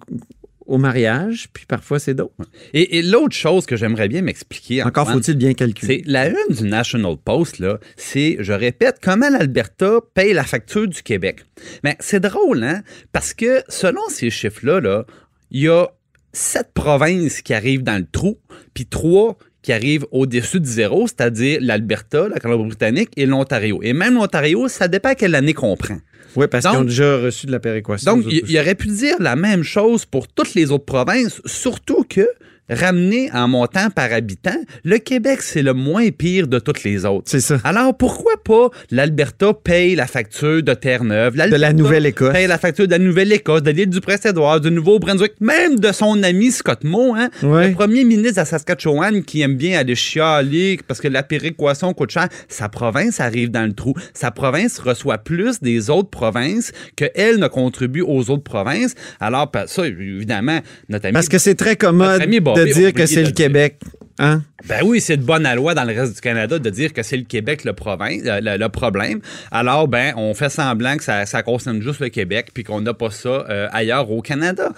au 0.68 0.78
mariage, 0.78 1.48
puis 1.52 1.66
parfois 1.66 1.98
c'est 1.98 2.14
d'autres. 2.14 2.34
Et, 2.74 2.98
et 2.98 3.02
l'autre 3.02 3.34
chose 3.34 3.66
que 3.66 3.76
j'aimerais 3.76 4.06
bien 4.06 4.22
m'expliquer. 4.22 4.82
Encore 4.82 5.08
Antoine, 5.08 5.22
faut-il 5.22 5.36
bien 5.36 5.54
calculer. 5.54 6.02
C'est 6.04 6.10
la 6.10 6.28
une 6.28 6.54
du 6.54 6.64
National 6.64 7.16
Post, 7.16 7.58
là, 7.58 7.80
c'est, 7.96 8.36
je 8.38 8.52
répète, 8.52 8.98
comment 9.02 9.30
l'Alberta 9.30 10.00
paye 10.14 10.34
la 10.34 10.44
facture 10.44 10.86
du 10.86 11.02
Québec. 11.02 11.40
Mais 11.82 11.96
c'est 11.98 12.20
drôle, 12.20 12.62
hein? 12.62 12.82
Parce 13.12 13.34
que 13.34 13.62
selon 13.68 14.02
ces 14.08 14.30
chiffres-là, 14.30 14.80
là, 14.80 15.06
il 15.50 15.62
y 15.62 15.68
a 15.68 15.88
sept 16.32 16.68
provinces 16.74 17.40
qui 17.40 17.54
arrivent 17.54 17.82
dans 17.82 17.98
le 17.98 18.06
trou, 18.06 18.38
puis 18.74 18.86
trois 18.86 19.38
qui 19.62 19.72
arrivent 19.72 20.06
au-dessus 20.12 20.60
de 20.60 20.66
zéro, 20.66 21.06
c'est-à-dire 21.06 21.58
l'Alberta, 21.60 22.28
la 22.28 22.38
Colombie-Britannique 22.38 23.10
et 23.16 23.26
l'Ontario. 23.26 23.80
Et 23.82 23.92
même 23.92 24.14
l'Ontario, 24.14 24.68
ça 24.68 24.88
dépend 24.88 25.14
quelle 25.14 25.34
année 25.34 25.54
qu'on 25.54 25.76
prend. 25.76 25.98
Oui, 26.36 26.46
parce 26.46 26.66
qu'ils 26.66 26.78
ont 26.78 26.84
déjà 26.84 27.18
reçu 27.18 27.46
de 27.46 27.52
la 27.52 27.58
péréquation. 27.58 28.16
Donc, 28.16 28.26
il 28.30 28.58
aurait 28.58 28.74
pu 28.74 28.88
dire 28.88 29.16
la 29.18 29.34
même 29.34 29.62
chose 29.62 30.04
pour 30.04 30.28
toutes 30.28 30.54
les 30.54 30.70
autres 30.70 30.84
provinces, 30.84 31.40
surtout 31.44 32.04
que, 32.08 32.28
ramené 32.70 33.30
en 33.32 33.48
montant 33.48 33.90
par 33.90 34.12
habitant, 34.12 34.58
le 34.84 34.98
Québec, 34.98 35.42
c'est 35.42 35.62
le 35.62 35.74
moins 35.74 36.10
pire 36.10 36.46
de 36.46 36.58
toutes 36.58 36.84
les 36.84 37.04
autres. 37.04 37.24
C'est 37.26 37.40
ça. 37.40 37.58
Alors, 37.64 37.96
pourquoi 37.96 38.34
pas 38.44 38.70
l'Alberta 38.90 39.52
paye 39.54 39.94
la 39.94 40.06
facture 40.06 40.62
de 40.62 40.74
Terre-Neuve? 40.74 41.36
De 41.36 41.56
la 41.56 41.72
Nouvelle-Écosse. 41.72 42.32
paye 42.32 42.46
la 42.46 42.58
facture 42.58 42.86
de 42.86 42.92
la 42.92 42.98
Nouvelle-Écosse, 42.98 43.62
de 43.62 43.70
l'île 43.70 43.90
du 43.90 44.00
Prince-Édouard, 44.00 44.60
du 44.60 44.70
Nouveau-Brunswick, 44.70 45.32
même 45.40 45.78
de 45.78 45.92
son 45.92 46.22
ami 46.22 46.50
Scott 46.50 46.84
Moe, 46.84 47.14
hein? 47.16 47.30
Ouais. 47.42 47.68
le 47.68 47.74
premier 47.74 48.04
ministre 48.04 48.40
à 48.40 48.44
Saskatchewan 48.44 49.22
qui 49.22 49.40
aime 49.40 49.56
bien 49.56 49.78
aller 49.78 49.94
chialer 49.94 50.78
parce 50.86 51.00
que 51.00 51.08
la 51.08 51.22
péréquation 51.22 51.92
coûte 51.94 52.10
cher. 52.10 52.28
Sa 52.48 52.68
province 52.68 53.20
arrive 53.20 53.50
dans 53.50 53.64
le 53.64 53.72
trou. 53.72 53.94
Sa 54.14 54.30
province 54.30 54.78
reçoit 54.78 55.18
plus 55.18 55.60
des 55.60 55.90
autres 55.90 56.10
provinces 56.10 56.72
qu'elle 56.96 57.38
ne 57.38 57.48
contribue 57.48 58.02
aux 58.02 58.30
autres 58.30 58.42
provinces. 58.42 58.94
Alors, 59.20 59.50
ça, 59.66 59.86
évidemment, 59.86 60.60
notre 60.88 61.06
ami... 61.06 61.14
Parce 61.14 61.28
que 61.28 61.38
c'est 61.38 61.54
très 61.54 61.76
commode 61.76 62.22
de 62.66 62.72
dire 62.72 62.92
que 62.92 63.06
c'est 63.06 63.22
le. 63.22 63.30
Québec. 63.30 63.80
Hein? 64.20 64.42
Ben 64.68 64.80
oui, 64.84 65.00
c'est 65.00 65.16
de 65.16 65.22
bonne 65.22 65.46
loi 65.54 65.74
dans 65.74 65.84
le 65.84 65.92
reste 65.94 66.14
du 66.16 66.20
Canada 66.20 66.58
de 66.58 66.70
dire 66.70 66.92
que 66.92 67.04
c'est 67.04 67.16
le 67.16 67.22
Québec 67.22 67.64
le, 67.64 67.72
province, 67.72 68.20
le, 68.24 68.40
le- 68.40 68.56
le 68.58 68.68
problème. 68.68 69.20
Alors, 69.52 69.86
ben, 69.86 70.12
on 70.16 70.34
fait 70.34 70.48
semblant 70.50 70.96
que 70.96 71.04
ça, 71.04 71.24
ça 71.24 71.44
concerne 71.44 71.80
juste 71.80 72.00
le 72.00 72.08
Québec 72.08 72.48
puis 72.52 72.64
qu'on 72.64 72.80
n'a 72.80 72.94
pas 72.94 73.10
ça 73.12 73.28
euh, 73.48 73.68
ailleurs 73.72 74.10
au 74.10 74.20
Canada. 74.20 74.70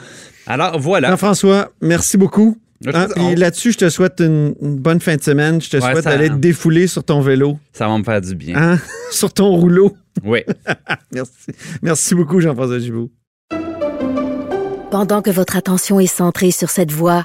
Alors, 0.47 0.79
voilà. 0.79 1.09
Jean-François, 1.09 1.71
merci 1.81 2.19
beaucoup. 2.19 2.59
Hein, 2.87 3.07
te- 3.09 3.15
puis 3.15 3.35
là-dessus, 3.35 3.73
je 3.73 3.79
te 3.79 3.89
souhaite 3.89 4.21
une, 4.21 4.55
une 4.61 4.77
bonne 4.77 5.01
fin 5.01 5.17
de 5.17 5.23
semaine. 5.23 5.61
Je 5.61 5.71
te 5.71 5.77
Ouais, 5.79 5.91
souhaite 5.93 6.05
d'aller 6.05 6.29
te 6.29 6.35
défouler 6.35 6.87
sur 6.87 7.03
ton 7.05 7.21
vélo, 7.23 7.59
Ça 7.73 7.89
va 7.89 7.97
me 7.97 8.05
faire 8.05 8.21
du 8.21 8.35
bien. 8.35 8.55
hein, 8.57 8.79
sur 9.11 9.33
ton 9.33 9.51
rouleau. 9.57 9.97
Oui. 10.23 10.41
Merci. 11.13 11.33
Merci 11.81 12.15
beaucoup, 12.15 12.41
Jean-François 12.41 12.79
Gibault. 12.79 13.11
Pendant 14.91 15.23
que 15.23 15.31
votre 15.31 15.57
attention 15.57 16.01
est 16.01 16.07
centrée 16.07 16.51
sur 16.51 16.69
cette 16.69 16.91
voix 16.93 17.25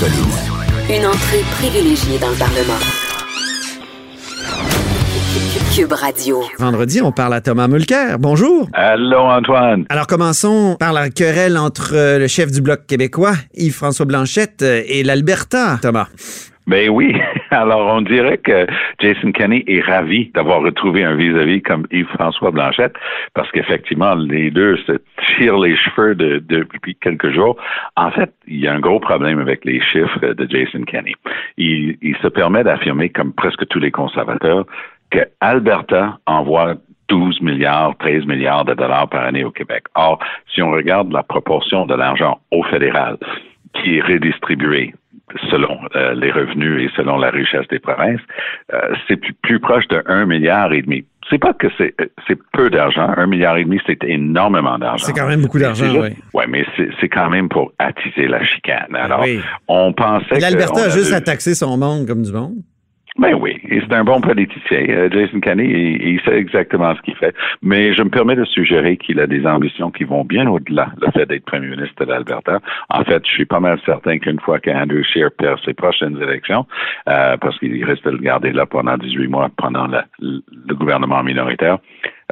Colline. 0.00 0.14
Une 0.90 1.06
entrée 1.06 1.42
privilégiée 1.58 2.18
dans 2.18 2.30
le 2.30 2.36
Parlement. 2.36 2.78
Cube 5.74 5.92
Radio. 5.92 6.42
Vendredi, 6.58 7.02
on 7.02 7.12
parle 7.12 7.34
à 7.34 7.40
Thomas 7.40 7.68
Mulcair. 7.68 8.18
Bonjour. 8.18 8.68
Allô, 8.72 9.18
Antoine. 9.18 9.84
Alors 9.88 10.06
commençons 10.06 10.76
par 10.78 10.92
la 10.92 11.10
querelle 11.10 11.58
entre 11.58 11.94
euh, 11.94 12.18
le 12.18 12.26
chef 12.26 12.50
du 12.50 12.60
Bloc 12.60 12.86
québécois, 12.86 13.34
Yves-François 13.54 14.06
Blanchette, 14.06 14.62
euh, 14.62 14.82
et 14.86 15.02
l'Alberta, 15.02 15.78
Thomas. 15.82 16.08
Ben 16.68 16.90
oui. 16.90 17.16
Alors, 17.50 17.94
on 17.94 18.02
dirait 18.02 18.36
que 18.36 18.66
Jason 19.00 19.32
Kenney 19.32 19.64
est 19.66 19.80
ravi 19.80 20.30
d'avoir 20.34 20.60
retrouvé 20.60 21.02
un 21.02 21.14
vis-à-vis 21.14 21.62
comme 21.62 21.86
Yves-François 21.90 22.50
Blanchette, 22.50 22.94
parce 23.32 23.50
qu'effectivement, 23.52 24.14
les 24.14 24.50
deux 24.50 24.76
se 24.86 24.92
tirent 25.38 25.58
les 25.58 25.76
cheveux 25.76 26.14
de- 26.14 26.44
depuis 26.46 26.94
quelques 26.94 27.30
jours. 27.30 27.56
En 27.96 28.10
fait, 28.10 28.30
il 28.46 28.60
y 28.60 28.68
a 28.68 28.74
un 28.74 28.80
gros 28.80 29.00
problème 29.00 29.38
avec 29.38 29.64
les 29.64 29.80
chiffres 29.80 30.20
de 30.20 30.46
Jason 30.48 30.82
Kenney. 30.82 31.14
Il, 31.56 31.96
il 32.02 32.16
se 32.18 32.28
permet 32.28 32.62
d'affirmer, 32.64 33.08
comme 33.08 33.32
presque 33.32 33.66
tous 33.68 33.80
les 33.80 33.90
conservateurs, 33.90 34.66
que 35.10 35.20
Alberta 35.40 36.18
envoie 36.26 36.74
12 37.08 37.40
milliards, 37.40 37.96
13 37.98 38.26
milliards 38.26 38.66
de 38.66 38.74
dollars 38.74 39.08
par 39.08 39.24
année 39.24 39.42
au 39.42 39.50
Québec. 39.50 39.84
Or, 39.94 40.18
si 40.52 40.60
on 40.60 40.70
regarde 40.70 41.10
la 41.14 41.22
proportion 41.22 41.86
de 41.86 41.94
l'argent 41.94 42.40
au 42.50 42.62
fédéral 42.64 43.16
qui 43.72 43.96
est 43.96 44.02
redistribué 44.02 44.92
selon 45.50 45.78
euh, 45.94 46.14
les 46.14 46.30
revenus 46.30 46.82
et 46.82 46.94
selon 46.96 47.16
la 47.18 47.30
richesse 47.30 47.66
des 47.68 47.78
provinces, 47.78 48.20
euh, 48.72 48.94
c'est 49.06 49.16
plus, 49.16 49.34
plus 49.34 49.60
proche 49.60 49.86
de 49.88 50.02
1 50.06 50.26
milliard 50.26 50.72
et 50.72 50.82
demi. 50.82 51.04
C'est 51.30 51.38
pas 51.38 51.52
que 51.52 51.66
c'est 51.76 51.94
euh, 52.00 52.06
c'est 52.26 52.38
peu 52.52 52.70
d'argent. 52.70 53.12
Un 53.16 53.26
milliard 53.26 53.56
et 53.58 53.64
demi, 53.64 53.80
c'est 53.86 54.02
énormément 54.04 54.78
d'argent. 54.78 55.04
C'est 55.04 55.12
quand 55.12 55.28
même 55.28 55.42
beaucoup 55.42 55.58
d'argent, 55.58 55.86
oui. 56.00 56.10
Ouais, 56.32 56.46
mais 56.48 56.64
c'est 56.76 56.88
c'est 57.00 57.08
quand 57.08 57.28
même 57.28 57.48
pour 57.48 57.72
attiser 57.78 58.28
la 58.28 58.42
chicane. 58.44 58.94
Alors, 58.94 59.20
oui. 59.22 59.40
on 59.68 59.92
pensait 59.92 60.36
Et 60.36 60.40
L'Alberta 60.40 60.84
a 60.84 60.88
juste 60.88 61.12
à 61.12 61.20
taxer 61.20 61.54
son 61.54 61.76
monde 61.76 62.06
comme 62.06 62.22
du 62.22 62.32
monde. 62.32 62.56
Ben 63.18 63.34
oui, 63.34 63.60
et 63.68 63.80
c'est 63.80 63.92
un 63.94 64.04
bon 64.04 64.20
politicien. 64.20 64.86
Euh, 64.88 65.08
Jason 65.10 65.40
Kenney, 65.40 65.66
il, 65.66 66.08
il 66.08 66.20
sait 66.20 66.36
exactement 66.36 66.94
ce 66.94 67.02
qu'il 67.02 67.16
fait. 67.16 67.34
Mais 67.62 67.92
je 67.92 68.02
me 68.02 68.10
permets 68.10 68.36
de 68.36 68.44
suggérer 68.44 68.96
qu'il 68.96 69.18
a 69.18 69.26
des 69.26 69.44
ambitions 69.44 69.90
qui 69.90 70.04
vont 70.04 70.24
bien 70.24 70.48
au-delà 70.48 70.92
le 71.00 71.10
fait 71.10 71.26
d'être 71.26 71.44
premier 71.44 71.68
ministre 71.68 72.04
de 72.04 72.10
l'Alberta. 72.10 72.60
En 72.90 73.02
fait, 73.02 73.20
je 73.26 73.30
suis 73.30 73.44
pas 73.44 73.58
mal 73.58 73.80
certain 73.84 74.18
qu'une 74.18 74.38
fois 74.38 74.60
qu'Andrew 74.60 75.02
Scheer 75.02 75.30
perd 75.36 75.58
ses 75.64 75.74
prochaines 75.74 76.16
élections, 76.22 76.64
euh, 77.08 77.36
parce 77.38 77.58
qu'il 77.58 77.84
risque 77.84 78.04
de 78.04 78.10
le 78.10 78.18
garder 78.18 78.52
là 78.52 78.66
pendant 78.66 78.96
18 78.96 79.26
mois 79.26 79.48
pendant 79.56 79.88
le, 79.88 80.00
le 80.20 80.74
gouvernement 80.76 81.22
minoritaire, 81.24 81.78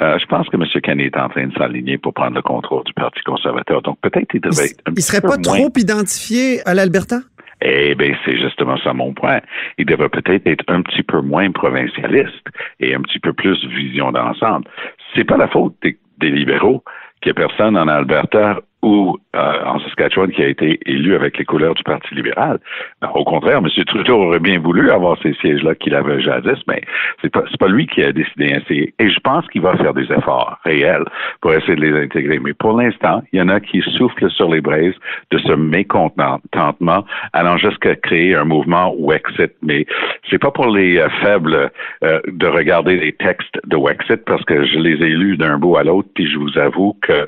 euh, 0.03 0.19
je 0.19 0.27
pense 0.27 0.47
que 0.49 0.57
M. 0.57 0.65
Kenney 0.83 1.07
est 1.07 1.17
en 1.17 1.29
train 1.29 1.47
de 1.47 1.55
s'aligner 1.55 1.97
pour 1.97 2.13
prendre 2.13 2.35
le 2.35 2.43
contrôle 2.43 2.85
du 2.85 2.93
Parti 2.93 3.21
conservateur. 3.25 3.81
Donc 3.83 3.99
peut-être 4.03 4.29
il 4.35 4.41
devrait 4.41 4.67
être 4.67 4.83
un 4.87 4.93
il 4.95 5.03
serait 5.03 5.23
pas 5.23 5.39
moins 5.39 5.39
trop 5.39 5.73
identifié 5.77 6.61
à 6.67 6.75
l'Alberta? 6.75 7.17
Eh 7.61 7.95
bien, 7.95 8.15
c'est 8.25 8.37
justement 8.37 8.77
ça 8.79 8.93
mon 8.93 9.15
point. 9.15 9.41
Il 9.79 9.87
devrait 9.87 10.09
peut-être 10.09 10.47
être 10.47 10.65
un 10.69 10.83
petit 10.83 11.03
peu 11.03 11.21
moins 11.21 11.51
provincialiste 11.51 12.47
et 12.81 12.95
un 12.95 13.01
petit 13.01 13.19
peu 13.19 13.33
plus 13.33 13.65
vision 13.67 14.13
d'ensemble. 14.13 14.67
C'est 15.15 15.25
pas 15.25 15.37
la 15.37 15.49
faute 15.49 15.75
des, 15.83 15.97
libéraux 16.21 16.83
qu'il 17.21 17.33
n'y 17.33 17.43
a 17.43 17.47
personne 17.47 17.77
en 17.77 17.89
Alberta 17.89 18.61
ou 18.87 19.19
euh, 19.35 19.65
en 19.65 19.81
Saskatchewan 19.81 20.31
qui 20.31 20.45
a 20.45 20.47
été 20.47 20.79
élu 20.87 21.17
avec 21.17 21.37
les 21.39 21.45
couleurs 21.45 21.75
du 21.75 21.83
Parti 21.83 22.15
libéral. 22.15 22.61
Ben, 23.03 23.11
Au 23.15 23.25
contraire, 23.25 23.59
M. 23.59 23.69
Trudeau 23.85 24.23
aurait 24.23 24.39
bien 24.39 24.61
voulu 24.61 24.93
avoir 24.93 25.19
ces 25.23 25.35
sièges-là 25.35 25.75
qu'il 25.75 25.93
avait 25.93 26.21
jadis, 26.21 26.59
mais 26.69 26.81
c'est 27.21 27.33
pas, 27.33 27.43
pas 27.59 27.67
lui 27.67 27.89
qui 27.89 28.05
a 28.05 28.13
décidé 28.13 28.55
ainsi. 28.55 28.95
Et 29.01 29.11
je 29.11 29.19
pense 29.19 29.45
qu'il 29.49 29.63
va 29.63 29.77
faire 29.77 29.93
des 29.93 30.05
efforts 30.05 30.57
réels 30.65 31.05
pour 31.41 31.53
essayer 31.53 31.75
de 31.75 31.81
les 31.81 32.01
intégrer. 32.05 32.39
Mais 32.39 32.55
pour 32.55 32.81
l'instant, 32.81 33.23
il 33.33 33.41
y 33.41 33.43
en 33.43 33.49
a 33.49 33.59
qui 33.59 33.83
soufflent 33.97 34.31
sur 34.31 34.49
les 34.51 34.61
braises 34.61 34.95
de 35.33 35.39
ce 35.39 35.53
mécontentement, 35.53 37.05
allant 37.33 37.57
jusqu'à 37.57 37.97
créer 37.97 38.37
un 38.37 38.45
mouvement 38.45 38.95
Wexit. 38.97 39.53
Mais 39.63 39.85
c'est 40.31 40.39
pas 40.39 40.53
pour 40.53 40.69
les 40.69 40.99
euh, 40.99 41.09
faibles 41.23 41.71
euh, 42.05 42.21
de 42.29 42.47
regarder 42.47 42.97
les 42.97 43.13
textes 43.15 43.59
de 43.67 43.77
Wexit 43.77 44.25
parce 44.27 44.45
que 44.45 44.65
je 44.65 44.79
les 44.79 45.05
ai 45.05 45.11
lus 45.11 45.37
d'un 45.37 45.59
bout 45.59 45.77
à 45.77 45.83
l'autre, 45.83 46.09
puis 46.15 46.31
je 46.31 46.39
vous 46.39 46.57
avoue 46.57 46.97
que 47.03 47.27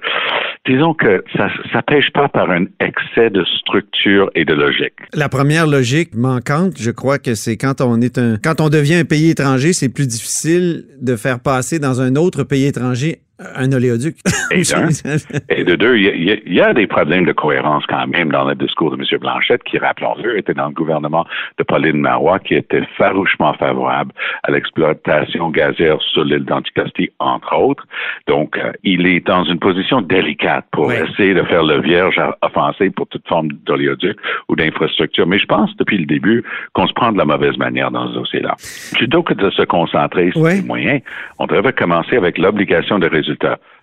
disons 0.66 0.94
que 0.94 1.24
ça 1.36 1.47
ça 1.72 1.82
pêche 1.82 2.10
pas 2.12 2.28
par 2.28 2.50
un 2.50 2.64
excès 2.80 3.30
de 3.30 3.44
structure 3.60 4.30
et 4.34 4.44
de 4.44 4.54
logique. 4.54 4.94
La 5.14 5.28
première 5.28 5.66
logique 5.66 6.14
manquante, 6.14 6.74
je 6.78 6.90
crois 6.90 7.18
que 7.18 7.34
c'est 7.34 7.56
quand 7.56 7.80
on 7.80 8.00
est 8.00 8.18
un 8.18 8.36
quand 8.42 8.60
on 8.60 8.68
devient 8.68 8.96
un 8.96 9.04
pays 9.04 9.30
étranger, 9.30 9.72
c'est 9.72 9.88
plus 9.88 10.06
difficile 10.06 10.84
de 11.00 11.16
faire 11.16 11.40
passer 11.40 11.78
dans 11.78 12.00
un 12.00 12.16
autre 12.16 12.44
pays 12.44 12.66
étranger 12.66 13.20
un 13.54 13.70
oléoduc. 13.72 14.16
Et 15.48 15.64
de 15.64 15.74
deux, 15.76 15.96
il 15.96 16.24
y, 16.24 16.60
a- 16.60 16.70
y 16.70 16.74
des 16.74 16.86
problèmes 16.86 17.24
de 17.24 17.32
cohérence 17.32 17.84
quand 17.86 18.06
même 18.06 18.30
dans 18.30 18.44
le 18.44 18.54
discours 18.54 18.96
de 18.96 18.96
M. 19.02 19.18
Blanchette, 19.20 19.62
qui, 19.64 19.78
rappelons-le, 19.78 20.38
était 20.38 20.54
dans 20.54 20.68
le 20.68 20.74
gouvernement 20.74 21.26
de 21.58 21.64
Pauline 21.64 22.00
Marois, 22.00 22.38
qui 22.38 22.54
était 22.54 22.82
farouchement 22.96 23.54
favorable 23.54 24.12
à 24.42 24.50
l'exploitation 24.50 25.50
gazière 25.50 26.00
sur 26.00 26.24
l'île 26.24 26.44
d'Anticosti, 26.44 27.10
entre 27.18 27.56
autres. 27.56 27.86
Donc, 28.26 28.56
euh, 28.58 28.72
il 28.84 29.06
est 29.06 29.20
dans 29.26 29.44
une 29.44 29.58
position 29.58 30.00
délicate 30.00 30.64
pour 30.72 30.92
essayer 30.92 31.34
de 31.34 31.42
faire 31.44 31.62
le 31.64 31.80
vierge 31.80 32.20
offensé 32.42 32.90
pour 32.90 33.06
toute 33.08 33.26
forme 33.28 33.48
d'oléoduc 33.66 34.18
ou 34.48 34.56
d'infrastructure. 34.56 35.26
Mais 35.26 35.38
je 35.38 35.46
pense, 35.46 35.74
depuis 35.76 35.98
le 35.98 36.06
début, 36.06 36.42
qu'on 36.72 36.86
se 36.86 36.92
prend 36.92 37.12
de 37.12 37.18
la 37.18 37.24
mauvaise 37.24 37.56
manière 37.58 37.90
dans 37.90 38.08
ce 38.08 38.14
dossier-là. 38.14 38.54
Plutôt 38.94 39.22
que 39.22 39.34
de 39.34 39.50
se 39.50 39.62
concentrer 39.62 40.30
sur 40.32 40.46
les 40.46 40.62
moyens, 40.62 41.00
on 41.38 41.46
devrait 41.46 41.72
commencer 41.72 42.16
avec 42.16 42.38
l'obligation 42.38 42.98
de 42.98 43.06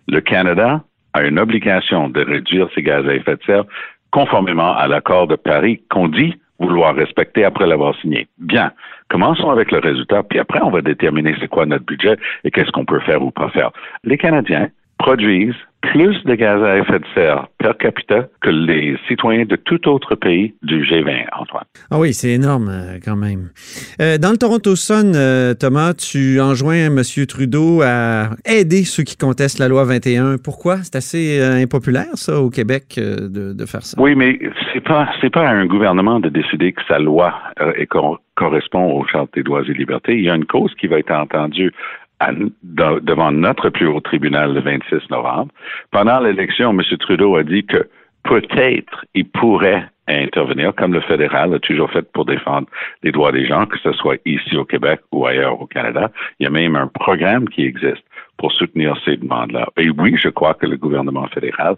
Le 0.07 0.21
Canada 0.21 0.83
a 1.13 1.23
une 1.23 1.39
obligation 1.39 2.09
de 2.09 2.21
réduire 2.21 2.67
ses 2.75 2.83
gaz 2.83 3.07
à 3.07 3.13
effet 3.13 3.35
de 3.35 3.43
serre 3.43 3.65
conformément 4.11 4.75
à 4.75 4.87
l'accord 4.87 5.27
de 5.27 5.35
Paris 5.35 5.81
qu'on 5.89 6.07
dit 6.07 6.35
vouloir 6.59 6.95
respecter 6.95 7.43
après 7.43 7.67
l'avoir 7.67 7.95
signé. 7.99 8.27
Bien. 8.37 8.71
Commençons 9.09 9.49
avec 9.49 9.71
le 9.71 9.79
résultat, 9.79 10.23
puis 10.23 10.39
après, 10.39 10.61
on 10.61 10.69
va 10.69 10.81
déterminer 10.81 11.35
c'est 11.39 11.49
quoi 11.49 11.65
notre 11.65 11.85
budget 11.85 12.17
et 12.43 12.51
qu'est-ce 12.51 12.71
qu'on 12.71 12.85
peut 12.85 13.01
faire 13.01 13.21
ou 13.21 13.31
pas 13.31 13.49
faire. 13.49 13.71
Les 14.03 14.17
Canadiens 14.17 14.69
produisent 14.97 15.53
plus 15.81 16.23
de 16.23 16.33
gaz 16.33 16.63
à 16.63 16.79
effet 16.79 16.97
de 16.99 17.05
serre 17.13 17.47
per 17.59 17.73
capita 17.79 18.27
que 18.41 18.49
les 18.49 18.97
citoyens 19.07 19.45
de 19.45 19.55
tout 19.55 19.87
autre 19.87 20.15
pays 20.15 20.55
du 20.63 20.83
G20, 20.83 21.25
Antoine. 21.39 21.63
Ah 21.91 21.99
oui, 21.99 22.11
c'est 22.11 22.31
énorme 22.31 22.69
euh, 22.69 22.97
quand 23.05 23.15
même. 23.15 23.49
Euh, 24.01 24.17
dans 24.17 24.31
le 24.31 24.37
Toronto 24.37 24.75
Sun, 24.75 25.13
euh, 25.15 25.53
Thomas, 25.53 25.93
tu 25.93 26.41
enjoins 26.41 26.87
M. 26.87 27.01
Trudeau 27.27 27.81
à 27.83 28.31
aider 28.45 28.83
ceux 28.83 29.03
qui 29.03 29.15
contestent 29.15 29.59
la 29.59 29.67
loi 29.67 29.83
21. 29.85 30.37
Pourquoi? 30.43 30.77
C'est 30.77 30.95
assez 30.95 31.39
euh, 31.39 31.61
impopulaire, 31.61 32.15
ça, 32.15 32.39
au 32.41 32.49
Québec, 32.49 32.95
de, 32.97 33.53
de 33.53 33.65
faire 33.67 33.83
ça. 33.83 33.95
Oui, 34.01 34.15
mais 34.15 34.39
c'est 34.73 34.81
pas 34.83 35.07
c'est 35.21 35.29
pas 35.31 35.47
à 35.47 35.51
un 35.53 35.67
gouvernement 35.67 36.19
de 36.19 36.29
décider 36.29 36.73
que 36.73 36.81
sa 36.87 36.97
loi 36.97 37.31
est 37.77 37.85
cor- 37.85 38.21
correspond 38.35 38.91
aux 38.91 39.05
chartes 39.05 39.33
des 39.35 39.43
droits 39.43 39.61
et 39.67 39.73
libertés. 39.73 40.17
Il 40.17 40.23
y 40.23 40.29
a 40.31 40.35
une 40.35 40.45
cause 40.45 40.73
qui 40.79 40.87
va 40.87 40.97
être 40.97 41.11
entendue 41.11 41.71
devant 42.33 43.31
notre 43.31 43.69
plus 43.69 43.87
haut 43.87 43.99
tribunal 43.99 44.53
le 44.53 44.61
26 44.61 45.09
novembre. 45.09 45.51
Pendant 45.91 46.19
l'élection, 46.19 46.71
M. 46.71 46.81
Trudeau 46.99 47.35
a 47.35 47.43
dit 47.43 47.65
que 47.65 47.87
peut-être 48.23 49.05
il 49.13 49.27
pourrait 49.29 49.87
intervenir, 50.07 50.73
comme 50.75 50.93
le 50.93 51.01
fédéral 51.01 51.53
a 51.53 51.59
toujours 51.59 51.89
fait 51.91 52.09
pour 52.11 52.25
défendre 52.25 52.67
les 53.03 53.11
droits 53.11 53.31
des 53.31 53.45
gens, 53.45 53.65
que 53.65 53.77
ce 53.79 53.91
soit 53.93 54.17
ici 54.25 54.55
au 54.55 54.65
Québec 54.65 55.01
ou 55.11 55.25
ailleurs 55.25 55.59
au 55.59 55.65
Canada. 55.65 56.11
Il 56.39 56.43
y 56.43 56.47
a 56.47 56.51
même 56.51 56.75
un 56.75 56.87
programme 56.87 57.49
qui 57.49 57.63
existe 57.63 58.03
pour 58.37 58.51
soutenir 58.51 58.95
ces 59.03 59.17
demandes-là. 59.17 59.67
Et 59.77 59.89
oui, 59.89 60.15
je 60.21 60.29
crois 60.29 60.53
que 60.53 60.67
le 60.67 60.77
gouvernement 60.77 61.27
fédéral 61.27 61.75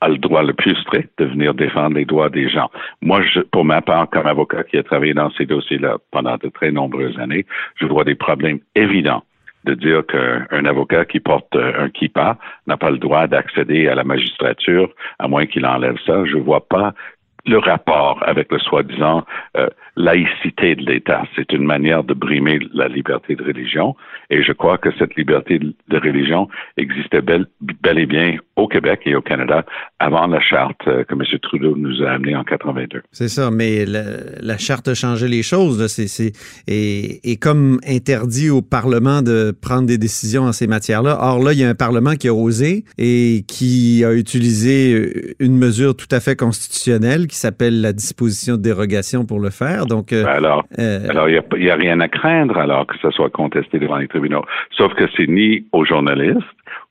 a 0.00 0.08
le 0.08 0.18
droit 0.18 0.42
le 0.42 0.52
plus 0.52 0.74
strict 0.76 1.10
de 1.18 1.26
venir 1.26 1.54
défendre 1.54 1.96
les 1.96 2.04
droits 2.04 2.28
des 2.28 2.48
gens. 2.48 2.70
Moi, 3.00 3.22
je, 3.22 3.40
pour 3.40 3.64
ma 3.64 3.80
part, 3.80 4.10
comme 4.10 4.26
avocat 4.26 4.64
qui 4.64 4.76
a 4.76 4.82
travaillé 4.82 5.14
dans 5.14 5.30
ces 5.30 5.46
dossiers-là 5.46 5.98
pendant 6.10 6.36
de 6.36 6.48
très 6.48 6.72
nombreuses 6.72 7.18
années, 7.18 7.46
je 7.76 7.86
vois 7.86 8.04
des 8.04 8.16
problèmes 8.16 8.58
évidents 8.74 9.22
de 9.64 9.74
dire 9.74 10.04
qu'un 10.06 10.64
avocat 10.64 11.04
qui 11.04 11.20
porte 11.20 11.54
euh, 11.54 11.84
un 11.84 11.88
kippa 11.88 12.38
n'a 12.66 12.76
pas 12.76 12.90
le 12.90 12.98
droit 12.98 13.26
d'accéder 13.26 13.88
à 13.88 13.94
la 13.94 14.04
magistrature 14.04 14.92
à 15.18 15.28
moins 15.28 15.46
qu'il 15.46 15.66
enlève 15.66 15.96
ça. 16.06 16.24
Je 16.24 16.36
vois 16.36 16.66
pas 16.66 16.94
le 17.44 17.58
rapport 17.58 18.22
avec 18.26 18.52
le 18.52 18.58
soi-disant 18.58 19.24
euh, 19.56 19.68
laïcité 19.96 20.76
de 20.76 20.82
l'État. 20.82 21.24
C'est 21.36 21.52
une 21.52 21.64
manière 21.64 22.04
de 22.04 22.14
brimer 22.14 22.60
la 22.72 22.88
liberté 22.88 23.34
de 23.34 23.42
religion 23.42 23.96
et 24.30 24.42
je 24.42 24.52
crois 24.52 24.78
que 24.78 24.90
cette 24.98 25.16
liberté 25.16 25.58
de 25.58 25.98
religion 25.98 26.48
existait 26.76 27.20
bel, 27.20 27.46
et 27.98 28.06
bien 28.06 28.36
au 28.56 28.68
Québec 28.68 29.00
et 29.06 29.14
au 29.14 29.20
Canada 29.22 29.64
avant 29.98 30.26
la 30.26 30.40
charte 30.40 30.80
euh, 30.86 31.04
que 31.04 31.14
M. 31.14 31.22
Trudeau 31.42 31.76
nous 31.76 32.02
a 32.02 32.12
amenée 32.12 32.36
en 32.36 32.44
82. 32.44 33.02
C'est 33.10 33.28
ça, 33.28 33.50
mais 33.50 33.84
la, 33.86 34.58
charte 34.58 34.88
a 34.88 34.94
changé 34.94 35.26
les 35.28 35.42
choses. 35.42 35.82
Et, 36.68 37.30
et, 37.30 37.36
comme 37.36 37.80
interdit 37.86 38.50
au 38.50 38.62
Parlement 38.62 39.20
de 39.22 39.50
prendre 39.50 39.86
des 39.86 39.98
décisions 39.98 40.44
en 40.44 40.52
ces 40.52 40.66
matières-là. 40.66 41.18
Or 41.20 41.42
là, 41.42 41.52
il 41.52 41.58
y 41.58 41.64
a 41.64 41.68
un 41.68 41.74
Parlement 41.74 42.14
qui 42.14 42.28
a 42.28 42.34
osé 42.34 42.84
et 42.98 43.44
qui 43.48 44.04
a 44.04 44.12
utilisé 44.12 45.34
une 45.40 45.58
mesure 45.58 45.96
tout 45.96 46.06
à 46.10 46.20
fait 46.20 46.36
constitutionnelle 46.36 47.26
qui 47.32 47.38
s'appelle 47.38 47.80
la 47.80 47.94
disposition 47.94 48.58
de 48.58 48.62
dérogation 48.62 49.24
pour 49.24 49.40
le 49.40 49.48
faire. 49.48 49.86
Donc, 49.86 50.12
euh, 50.12 50.26
alors, 50.26 50.64
euh, 50.78 51.08
alors 51.08 51.30
il 51.30 51.42
n'y 51.58 51.70
a, 51.70 51.72
a, 51.72 51.76
rien 51.76 51.98
à 52.00 52.08
craindre 52.08 52.58
alors 52.58 52.86
que 52.86 52.98
ça 52.98 53.10
soit 53.10 53.30
contesté 53.30 53.78
devant 53.78 53.96
les 53.96 54.06
tribunaux. 54.06 54.44
Sauf 54.76 54.92
que 54.92 55.04
c'est 55.16 55.26
ni 55.26 55.64
aux 55.72 55.86
journalistes 55.86 56.42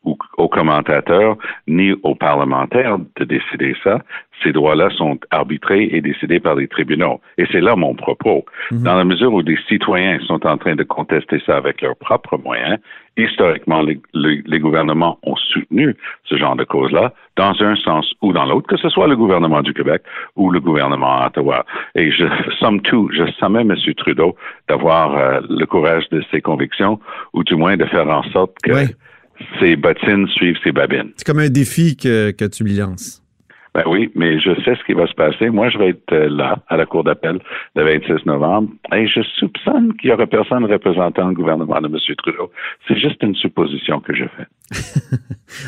ou 0.04 0.18
aux 0.38 0.50
commentateurs 0.50 1.38
ni 1.68 1.94
aux 2.02 2.16
parlementaires 2.16 2.98
de 3.18 3.24
décider 3.24 3.76
ça. 3.84 4.00
Ces 4.44 4.52
droits-là 4.52 4.90
sont 4.92 5.20
arbitrés 5.30 5.90
et 5.92 6.02
décidés 6.02 6.40
par 6.40 6.56
les 6.56 6.68
tribunaux. 6.68 7.22
Et 7.38 7.46
c'est 7.52 7.62
là 7.62 7.76
mon 7.76 7.96
propos. 7.96 8.46
Mhm. 8.72 8.84
Dans 8.84 8.96
la 8.96 9.04
mesure 9.04 9.34
où 9.34 9.44
des 9.44 9.58
citoyens 9.68 10.20
sont 10.28 10.46
en 10.46 10.58
train 10.58 10.76
de 10.76 10.84
contester 10.84 11.42
ça 11.46 11.58
avec 11.58 11.82
leurs 11.82 11.96
propres 11.96 12.38
moyens, 12.38 12.78
historiquement, 13.18 13.82
les, 13.82 14.00
les, 14.14 14.42
les 14.46 14.60
gouvernements 14.60 15.20
ont 15.24 15.36
soutenu 15.36 15.96
ce 16.26 16.38
genre 16.38 16.56
de 16.56 16.64
cause-là 16.64 17.14
dans 17.36 17.54
un 17.62 17.76
sens 17.76 18.14
ou 18.22 18.34
dans 18.34 18.46
l'autre, 18.46 18.68
que 18.68 18.78
ce 18.78 18.90
soit 18.90 19.08
le 19.08 19.16
gouvernement 19.16 19.62
du 19.62 19.74
Québec 19.74 20.02
ou 20.36 20.52
le 20.52 20.60
gouvernement 20.60 21.22
à 21.22 21.28
Ottawa. 21.28 21.66
Et 21.96 22.12
je, 22.12 22.26
somme 22.60 22.82
tout, 22.82 23.10
je 23.14 23.30
sommets 23.40 23.62
M. 23.62 23.76
Trudeau 23.98 24.36
d'avoir 24.70 25.16
euh, 25.16 25.42
le 25.50 25.66
courage 25.66 26.08
de 26.10 26.24
ses 26.32 26.42
convictions 26.42 27.00
ou 27.34 27.44
du 27.44 27.56
moins 27.56 27.78
de 27.78 27.86
faire 27.86 28.08
en 28.08 28.24
sorte 28.32 28.56
que 28.64 28.72
oui 28.72 28.88
ses 29.60 29.76
bottines 29.76 30.28
suivent 30.28 30.58
ses 30.64 30.72
babines. 30.72 31.12
C'est 31.16 31.26
comme 31.26 31.40
un 31.40 31.50
défi 31.50 31.96
que, 31.96 32.32
que 32.32 32.46
tu 32.46 32.64
lui 32.64 32.74
lances. 32.74 33.22
Ben 33.74 33.84
oui, 33.88 34.12
mais 34.16 34.38
je 34.38 34.54
sais 34.66 34.76
ce 34.76 34.84
qui 34.84 34.92
va 34.92 35.08
se 35.08 35.14
passer. 35.14 35.50
Moi, 35.50 35.70
je 35.70 35.78
vais 35.78 35.90
être 35.90 36.12
euh, 36.12 36.28
là, 36.30 36.58
à 36.68 36.76
la 36.76 36.86
Cour 36.86 37.06
d'appel, 37.06 37.40
le 37.76 37.84
26 37.84 38.26
novembre, 38.26 38.70
et 38.94 39.08
je 39.08 39.22
soupçonne 39.40 39.94
qu'il 39.96 40.10
n'y 40.10 40.14
aura 40.14 40.28
personne 40.28 40.66
représentant 40.66 41.30
le 41.30 41.36
gouvernement 41.36 41.80
de 41.80 41.88
M. 41.88 41.96
Trudeau. 42.18 42.52
C'est 42.88 43.00
juste 43.00 43.24
une 43.24 43.34
supposition 43.36 44.02
que 44.02 44.14
je 44.14 44.26
fais. 44.26 45.18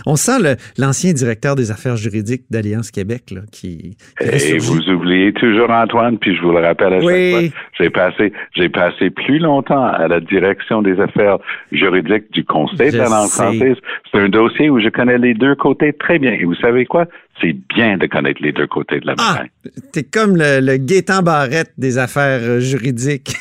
On 0.05 0.17
sent 0.17 0.57
l'ancien 0.77 1.13
directeur 1.13 1.55
des 1.55 1.71
affaires 1.71 1.95
juridiques 1.95 2.43
d'Alliance 2.49 2.91
Québec, 2.91 3.31
là, 3.31 3.41
qui... 3.51 3.95
Et 4.19 4.57
vous 4.57 4.89
oubliez 4.89 5.31
toujours 5.33 5.69
Antoine, 5.69 6.17
puis 6.17 6.35
je 6.35 6.41
vous 6.41 6.51
le 6.51 6.59
rappelle 6.59 6.93
à 6.93 6.99
oui. 6.99 7.31
chaque 7.31 7.51
fois. 7.51 7.59
J'ai 7.79 7.89
passé, 7.89 8.33
j'ai 8.55 8.69
passé 8.69 9.09
plus 9.11 9.39
longtemps 9.39 9.85
à 9.85 10.07
la 10.07 10.19
direction 10.19 10.81
des 10.81 10.99
affaires 10.99 11.37
juridiques 11.71 12.31
du 12.31 12.43
Conseil 12.43 12.91
de 12.91 12.97
la 12.97 13.05
langue 13.05 13.29
française. 13.29 13.77
C'est 14.11 14.19
un 14.19 14.29
dossier 14.29 14.69
où 14.69 14.79
je 14.79 14.89
connais 14.89 15.17
les 15.17 15.33
deux 15.33 15.55
côtés 15.55 15.93
très 15.93 16.19
bien. 16.19 16.33
Et 16.33 16.43
vous 16.43 16.55
savez 16.55 16.85
quoi? 16.85 17.05
C'est 17.41 17.55
bien 17.75 17.97
de 17.97 18.05
connaître 18.05 18.41
les 18.41 18.51
deux 18.51 18.67
côtés 18.67 18.99
de 18.99 19.07
la 19.07 19.15
bataille. 19.15 19.49
Ah, 19.65 19.69
t'es 19.91 20.03
comme 20.03 20.35
le, 20.35 20.59
le 20.61 20.77
Gaétan 20.77 21.21
Barrette 21.21 21.71
des 21.77 21.97
affaires 21.97 22.41
euh, 22.41 22.59
juridiques 22.59 23.33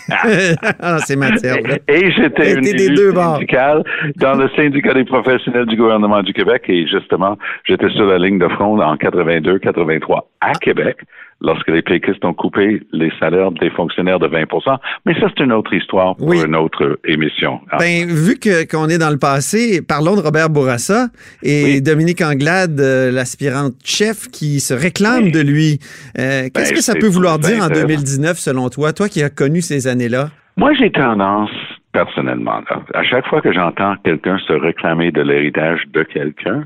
dans 0.80 0.98
ces 1.06 1.16
matières-là. 1.16 1.76
Et 1.88 2.10
j'étais 2.12 2.54
une 2.54 2.60
des 2.60 2.88
deux 2.88 3.12
syndicale 3.12 3.84
dans 4.16 4.34
le 4.34 4.48
syndicat 4.56 4.94
des 4.94 5.04
professionnels 5.04 5.66
du 5.66 5.76
gouvernement 5.76 6.22
du 6.22 6.32
Québec 6.32 6.64
et 6.68 6.86
justement, 6.86 7.36
j'étais 7.64 7.90
sur 7.90 8.06
la 8.06 8.18
ligne 8.18 8.38
de 8.38 8.48
front 8.48 8.80
en 8.80 8.96
82-83 8.96 10.20
à 10.40 10.52
Québec 10.54 10.96
lorsque 11.42 11.68
les 11.68 11.82
péquistes 11.82 12.24
ont 12.24 12.32
coupé 12.34 12.82
les 12.92 13.10
salaires 13.20 13.50
des 13.52 13.70
fonctionnaires 13.70 14.18
de 14.18 14.28
20% 14.28 14.78
Mais 15.06 15.14
ça, 15.20 15.26
c'est 15.36 15.44
une 15.44 15.52
autre 15.52 15.72
histoire 15.74 16.16
pour 16.16 16.32
une 16.32 16.54
autre 16.56 16.98
émission. 17.04 17.60
Ben, 17.78 18.06
vu 18.06 18.38
que, 18.38 18.64
qu'on 18.70 18.88
est 18.88 18.98
dans 18.98 19.10
le 19.10 19.18
passé, 19.18 19.82
parlons 19.86 20.16
de 20.16 20.20
Robert 20.20 20.50
Bourassa 20.50 21.08
et 21.42 21.64
Oui. 21.64 21.82
Dominique 21.82 22.20
Anglade, 22.22 22.78
euh, 22.80 23.10
l'aspirante 23.10 23.74
chef 23.84 24.28
qui 24.28 24.60
se 24.60 24.74
réclame 24.74 25.24
Oui. 25.24 25.32
de 25.32 25.40
lui. 25.40 25.78
Euh, 26.18 26.48
qu'est-ce 26.54 26.70
Ben, 26.70 26.76
que 26.76 26.82
ça 26.82 26.94
peut 26.94 27.08
vouloir 27.08 27.38
dire 27.38 27.58
en 27.60 27.64
intéressant. 27.64 27.86
2019, 27.88 28.38
selon 28.38 28.68
toi, 28.68 28.92
toi 28.92 29.08
qui 29.08 29.22
as 29.22 29.30
connu 29.30 29.60
ces 29.60 29.86
années-là? 29.88 30.30
Moi, 30.56 30.72
j'ai 30.74 30.90
tendance, 30.92 31.50
personnellement, 31.92 32.60
là, 32.70 32.82
à 32.94 33.02
chaque 33.04 33.26
fois 33.26 33.40
que 33.40 33.52
j'entends 33.52 33.94
quelqu'un 34.04 34.38
se 34.46 34.52
réclamer 34.52 35.10
de 35.10 35.22
l'héritage 35.22 35.80
de 35.92 36.02
quelqu'un, 36.02 36.64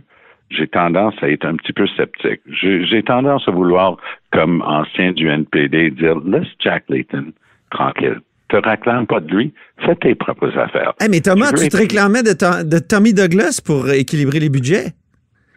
j'ai 0.51 0.67
tendance 0.69 1.15
à 1.23 1.29
être 1.29 1.45
un 1.45 1.57
petit 1.57 1.73
peu 1.73 1.87
sceptique. 1.97 2.41
J'ai 2.51 3.03
tendance 3.03 3.47
à 3.49 3.51
vouloir, 3.51 3.97
comme 4.33 4.63
ancien 4.63 5.13
du 5.13 5.29
NPD, 5.29 5.91
dire 5.91 6.19
laisse 6.25 6.49
Jack 6.61 6.85
Layton 6.89 7.33
tranquille. 7.71 8.21
Te 8.49 8.57
réclame 8.57 9.07
pas 9.09 9.19
de 9.21 9.35
lui, 9.35 9.53
fais 9.85 9.97
tes 9.97 10.15
propres 10.15 10.57
affaires. 10.57 10.93
Mais 11.11 11.21
Thomas, 11.21 11.53
tu 11.53 11.69
te 11.69 11.77
réclamais 11.77 12.23
de, 12.23 12.33
To- 12.33 12.63
de 12.63 12.79
Tommy 12.79 13.13
Douglas 13.13 13.61
pour 13.65 13.91
équilibrer 13.91 14.39
les 14.39 14.49
budgets? 14.49 14.93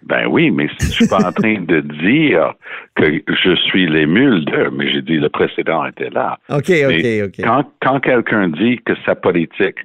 Ben 0.04 0.26
oui, 0.28 0.50
mais 0.50 0.68
je 0.80 0.86
suis 0.86 1.08
pas 1.08 1.18
en 1.28 1.32
train 1.32 1.60
de 1.62 1.82
dire 1.82 2.54
que 2.96 3.22
je 3.28 3.56
suis 3.56 3.86
l'émule 3.88 4.46
mais 4.72 4.92
j'ai 4.92 5.02
dit 5.02 5.18
le 5.18 5.30
précédent 5.30 5.86
était 5.86 6.10
là. 6.10 6.40
OK, 6.50 6.70
Mais 6.70 7.22
OK, 7.22 7.28
OK. 7.28 7.46
Quand, 7.46 7.66
quand 7.82 8.00
quelqu'un 8.00 8.48
dit 8.48 8.80
que 8.86 8.94
sa 9.06 9.14
politique 9.14 9.76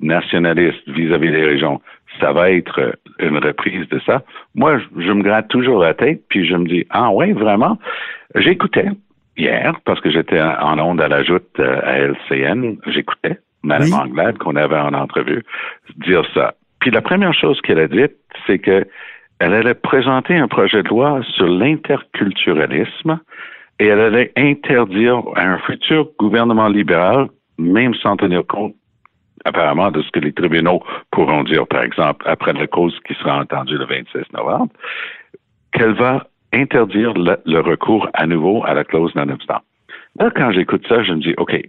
nationaliste 0.00 0.88
vis-à-vis 0.88 1.30
des 1.30 1.44
régions, 1.44 1.80
ça 2.20 2.32
va 2.32 2.50
être 2.50 2.96
une 3.18 3.38
reprise 3.38 3.88
de 3.88 4.00
ça, 4.00 4.22
moi, 4.54 4.78
je, 4.78 5.02
je 5.02 5.12
me 5.12 5.22
gratte 5.22 5.48
toujours 5.48 5.80
la 5.80 5.94
tête, 5.94 6.22
puis 6.28 6.46
je 6.46 6.54
me 6.54 6.66
dis, 6.66 6.86
ah 6.90 7.10
ouais, 7.10 7.32
vraiment? 7.32 7.78
J'écoutais 8.34 8.88
hier, 9.36 9.74
parce 9.84 10.00
que 10.00 10.10
j'étais 10.10 10.40
en 10.40 10.78
onde 10.78 11.00
à 11.00 11.08
la 11.08 11.22
joute 11.22 11.48
euh, 11.58 11.80
à 11.82 11.98
LCN, 11.98 12.76
j'écoutais 12.86 13.38
Mme 13.62 13.82
Oui. 13.84 13.94
Anglade, 13.94 14.38
qu'on 14.38 14.56
avait 14.56 14.76
en 14.76 14.92
entrevue, 14.92 15.42
dire 15.96 16.22
ça. 16.34 16.54
Puis 16.80 16.90
la 16.90 17.00
première 17.00 17.32
chose 17.32 17.60
qu'elle 17.62 17.78
a 17.78 17.88
dite, 17.88 18.16
c'est 18.46 18.58
que 18.58 18.86
elle 19.40 19.54
allait 19.54 19.74
présenter 19.74 20.36
un 20.36 20.48
projet 20.48 20.82
de 20.82 20.88
loi 20.88 21.20
sur 21.34 21.46
l'interculturalisme 21.46 23.18
et 23.80 23.86
elle 23.86 24.00
allait 24.00 24.32
interdire 24.36 25.22
à 25.34 25.42
un 25.42 25.58
futur 25.58 26.08
gouvernement 26.18 26.68
libéral, 26.68 27.28
même 27.58 27.94
sans 27.94 28.16
tenir 28.16 28.46
compte 28.46 28.74
apparemment 29.44 29.90
de 29.90 30.02
ce 30.02 30.10
que 30.10 30.20
les 30.20 30.32
tribunaux 30.32 30.82
pourront 31.10 31.44
dire, 31.44 31.66
par 31.66 31.82
exemple, 31.82 32.24
après 32.28 32.52
la 32.52 32.66
cause 32.66 32.98
qui 33.06 33.14
sera 33.14 33.40
entendue 33.40 33.76
le 33.76 33.86
26 33.86 34.32
novembre, 34.32 34.72
qu'elle 35.72 35.94
va 35.94 36.26
interdire 36.52 37.12
le, 37.14 37.36
le 37.44 37.60
recours 37.60 38.08
à 38.14 38.26
nouveau 38.26 38.64
à 38.64 38.74
la 38.74 38.84
clause 38.84 39.14
non-obstant. 39.14 39.60
Là, 40.18 40.30
quand 40.34 40.52
j'écoute 40.52 40.86
ça, 40.88 41.02
je 41.02 41.12
me 41.12 41.20
dis, 41.20 41.34
OK, 41.38 41.60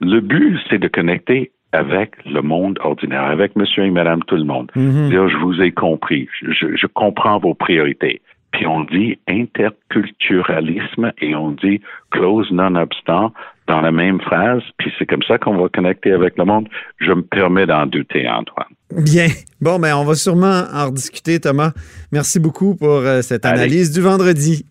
le 0.00 0.20
but, 0.20 0.58
c'est 0.70 0.78
de 0.78 0.88
connecter 0.88 1.52
avec 1.72 2.12
le 2.26 2.42
monde 2.42 2.78
ordinaire, 2.82 3.24
avec 3.24 3.56
monsieur 3.56 3.84
et 3.84 3.90
madame 3.90 4.22
tout 4.24 4.36
le 4.36 4.44
monde. 4.44 4.70
Dire, 4.74 5.28
je 5.28 5.36
vous 5.38 5.60
ai 5.60 5.72
compris, 5.72 6.28
je, 6.42 6.76
je 6.76 6.86
comprends 6.86 7.38
vos 7.38 7.54
priorités. 7.54 8.20
Puis 8.52 8.66
on 8.66 8.84
dit 8.84 9.18
interculturalisme 9.28 11.12
et 11.20 11.34
on 11.34 11.52
dit 11.52 11.80
clause 12.10 12.50
non-obstant 12.50 13.32
dans 13.68 13.80
la 13.80 13.92
même 13.92 14.20
phrase, 14.20 14.62
puis 14.76 14.92
c'est 14.98 15.06
comme 15.06 15.22
ça 15.22 15.38
qu'on 15.38 15.56
va 15.56 15.68
connecter 15.68 16.12
avec 16.12 16.36
le 16.36 16.44
monde. 16.44 16.68
Je 16.98 17.12
me 17.12 17.22
permets 17.22 17.66
d'en 17.66 17.86
douter, 17.86 18.28
Antoine. 18.28 18.66
Bien. 18.90 19.28
Bon, 19.60 19.78
ben, 19.78 19.96
on 19.96 20.04
va 20.04 20.14
sûrement 20.14 20.64
en 20.72 20.86
rediscuter, 20.86 21.40
Thomas. 21.40 21.72
Merci 22.10 22.40
beaucoup 22.40 22.74
pour 22.74 22.90
euh, 22.90 23.22
cette 23.22 23.46
Allez. 23.46 23.60
analyse 23.60 23.92
du 23.92 24.00
vendredi. 24.00 24.66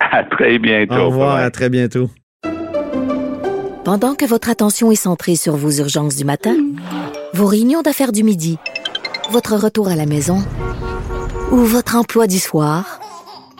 À 0.00 0.24
très 0.24 0.58
bientôt. 0.58 0.94
Au 0.94 1.06
revoir, 1.06 1.36
à 1.36 1.50
très 1.50 1.68
bientôt. 1.68 2.10
Pendant 3.84 4.14
que 4.14 4.24
votre 4.24 4.48
attention 4.48 4.90
est 4.90 4.96
centrée 4.96 5.36
sur 5.36 5.56
vos 5.56 5.70
urgences 5.70 6.16
du 6.16 6.24
matin, 6.24 6.56
vos 7.34 7.46
réunions 7.46 7.82
d'affaires 7.82 8.12
du 8.12 8.24
midi, 8.24 8.58
votre 9.30 9.56
retour 9.56 9.88
à 9.88 9.96
la 9.96 10.06
maison 10.06 10.38
ou 11.50 11.58
votre 11.58 11.96
emploi 11.96 12.26
du 12.26 12.38
soir, 12.38 13.01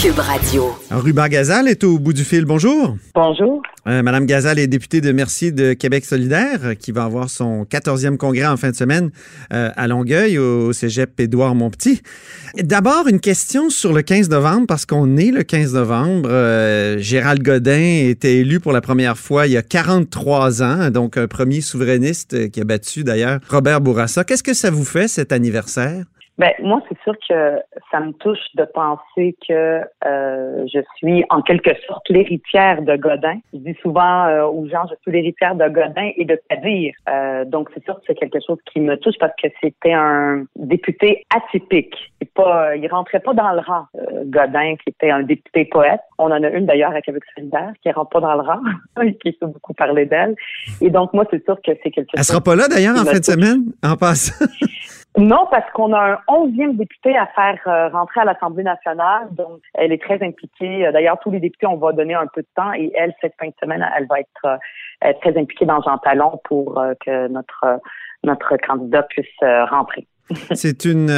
Cube 0.00 0.18
Radio. 0.18 0.70
Ruba 0.90 1.28
Gazal 1.28 1.68
est 1.68 1.84
au 1.84 1.98
bout 1.98 2.12
du 2.12 2.24
fil. 2.24 2.44
Bonjour. 2.44 2.96
Bonjour. 3.14 3.62
Euh, 3.86 4.02
Madame 4.02 4.26
Gazal 4.26 4.58
est 4.58 4.66
députée 4.66 5.00
de 5.00 5.12
Mercier 5.12 5.52
de 5.52 5.72
Québec 5.72 6.04
solidaire, 6.04 6.74
qui 6.78 6.92
va 6.92 7.04
avoir 7.04 7.28
son 7.28 7.64
14e 7.64 8.16
congrès 8.16 8.46
en 8.46 8.56
fin 8.56 8.70
de 8.70 8.76
semaine 8.76 9.10
euh, 9.52 9.70
à 9.76 9.88
Longueuil, 9.88 10.38
au 10.38 10.72
cégep 10.72 11.18
Édouard 11.20 11.54
Montpetit. 11.54 12.02
D'abord, 12.58 13.08
une 13.08 13.20
question 13.20 13.70
sur 13.70 13.92
le 13.92 14.02
15 14.02 14.30
novembre, 14.30 14.66
parce 14.66 14.86
qu'on 14.86 15.16
est 15.16 15.30
le 15.30 15.42
15 15.42 15.74
novembre. 15.74 16.28
Euh, 16.30 16.98
Gérald 16.98 17.42
Godin 17.42 18.08
était 18.08 18.36
élu 18.36 18.60
pour 18.60 18.72
la 18.72 18.80
première 18.80 19.18
fois 19.18 19.46
il 19.46 19.52
y 19.52 19.56
a 19.56 19.62
43 19.62 20.62
ans, 20.62 20.90
donc 20.90 21.16
un 21.16 21.26
premier 21.26 21.60
souverainiste 21.60 22.50
qui 22.50 22.60
a 22.60 22.64
battu 22.64 23.04
d'ailleurs 23.04 23.40
Robert 23.48 23.80
Bourassa. 23.80 24.24
Qu'est-ce 24.24 24.42
que 24.42 24.54
ça 24.54 24.70
vous 24.70 24.84
fait, 24.84 25.08
cet 25.08 25.32
anniversaire? 25.32 26.04
Ben 26.38 26.52
moi, 26.60 26.80
c'est 26.88 26.98
sûr 27.02 27.14
que 27.28 27.60
ça 27.90 28.00
me 28.00 28.12
touche 28.12 28.38
de 28.54 28.64
penser 28.64 29.36
que 29.46 29.82
euh, 30.06 30.66
je 30.72 30.80
suis 30.96 31.24
en 31.28 31.42
quelque 31.42 31.72
sorte 31.86 32.08
l'héritière 32.08 32.80
de 32.82 32.96
Godin. 32.96 33.38
Je 33.52 33.58
dis 33.58 33.76
souvent 33.82 34.26
euh, 34.26 34.46
aux 34.46 34.66
gens, 34.66 34.84
je 34.90 34.94
suis 35.02 35.12
l'héritière 35.12 35.54
de 35.54 35.68
Godin 35.68 36.10
et 36.16 36.24
de 36.24 36.40
Kadir. 36.48 36.94
Euh, 37.08 37.44
donc 37.44 37.68
c'est 37.74 37.84
sûr 37.84 37.96
que 37.96 38.00
c'est 38.06 38.14
quelque 38.14 38.38
chose 38.46 38.58
qui 38.72 38.80
me 38.80 38.96
touche 38.96 39.16
parce 39.20 39.34
que 39.42 39.48
c'était 39.60 39.92
un 39.92 40.44
député 40.56 41.26
atypique. 41.34 41.94
Il 42.22 42.28
pas, 42.28 42.76
il 42.76 42.88
rentrait 42.88 43.20
pas 43.20 43.34
dans 43.34 43.52
le 43.52 43.60
rang. 43.60 43.86
Godin, 44.24 44.76
qui 44.76 44.88
était 44.88 45.10
un 45.10 45.22
député 45.22 45.66
poète. 45.66 46.00
On 46.18 46.26
en 46.26 46.42
a 46.42 46.48
une 46.48 46.64
d'ailleurs 46.64 46.92
à 46.92 47.02
Québec 47.02 47.24
solidaire 47.34 47.72
qui 47.82 47.90
rentre 47.92 48.10
pas 48.10 48.20
dans 48.20 48.34
le 48.34 48.40
rang, 48.40 48.60
qui 49.22 49.32
fait 49.32 49.46
beaucoup 49.46 49.74
parler 49.74 50.06
d'elle. 50.06 50.34
Et 50.80 50.88
donc 50.88 51.12
moi, 51.12 51.26
c'est 51.30 51.44
sûr 51.44 51.56
que 51.56 51.72
c'est 51.82 51.90
quelque 51.90 52.10
chose. 52.10 52.16
Elle 52.16 52.24
sera 52.24 52.40
pas 52.40 52.56
là 52.56 52.68
d'ailleurs 52.68 52.96
en 52.98 53.04
fin 53.04 53.18
de 53.18 53.24
semaine, 53.24 53.64
en 53.82 53.96
passant. 53.96 54.46
Non, 55.18 55.46
parce 55.50 55.70
qu'on 55.72 55.92
a 55.92 56.12
un 56.12 56.18
onzième 56.26 56.76
député 56.76 57.14
à 57.16 57.26
faire 57.26 57.58
euh, 57.66 57.88
rentrer 57.88 58.22
à 58.22 58.24
l'Assemblée 58.24 58.62
nationale, 58.62 59.28
donc 59.32 59.60
elle 59.74 59.92
est 59.92 60.02
très 60.02 60.22
impliquée. 60.22 60.86
Euh, 60.86 60.92
d'ailleurs, 60.92 61.18
tous 61.22 61.30
les 61.30 61.40
députés, 61.40 61.66
on 61.66 61.76
va 61.76 61.92
donner 61.92 62.14
un 62.14 62.26
peu 62.26 62.40
de 62.40 62.46
temps 62.56 62.72
et 62.72 62.90
elle, 62.94 63.12
cette 63.20 63.34
fin 63.38 63.48
de 63.48 63.54
semaine, 63.60 63.86
elle 63.94 64.06
va 64.06 64.20
être 64.20 64.58
euh, 65.04 65.12
très 65.20 65.38
impliquée 65.38 65.66
dans 65.66 65.82
Jean 65.82 65.98
Talon 65.98 66.40
pour 66.44 66.82
que 67.04 67.28
notre 67.28 67.80
notre 68.24 68.56
candidat 68.56 69.02
puisse 69.02 69.26
rentrer. 69.68 70.06
C'est 70.54 70.84
une 70.84 71.10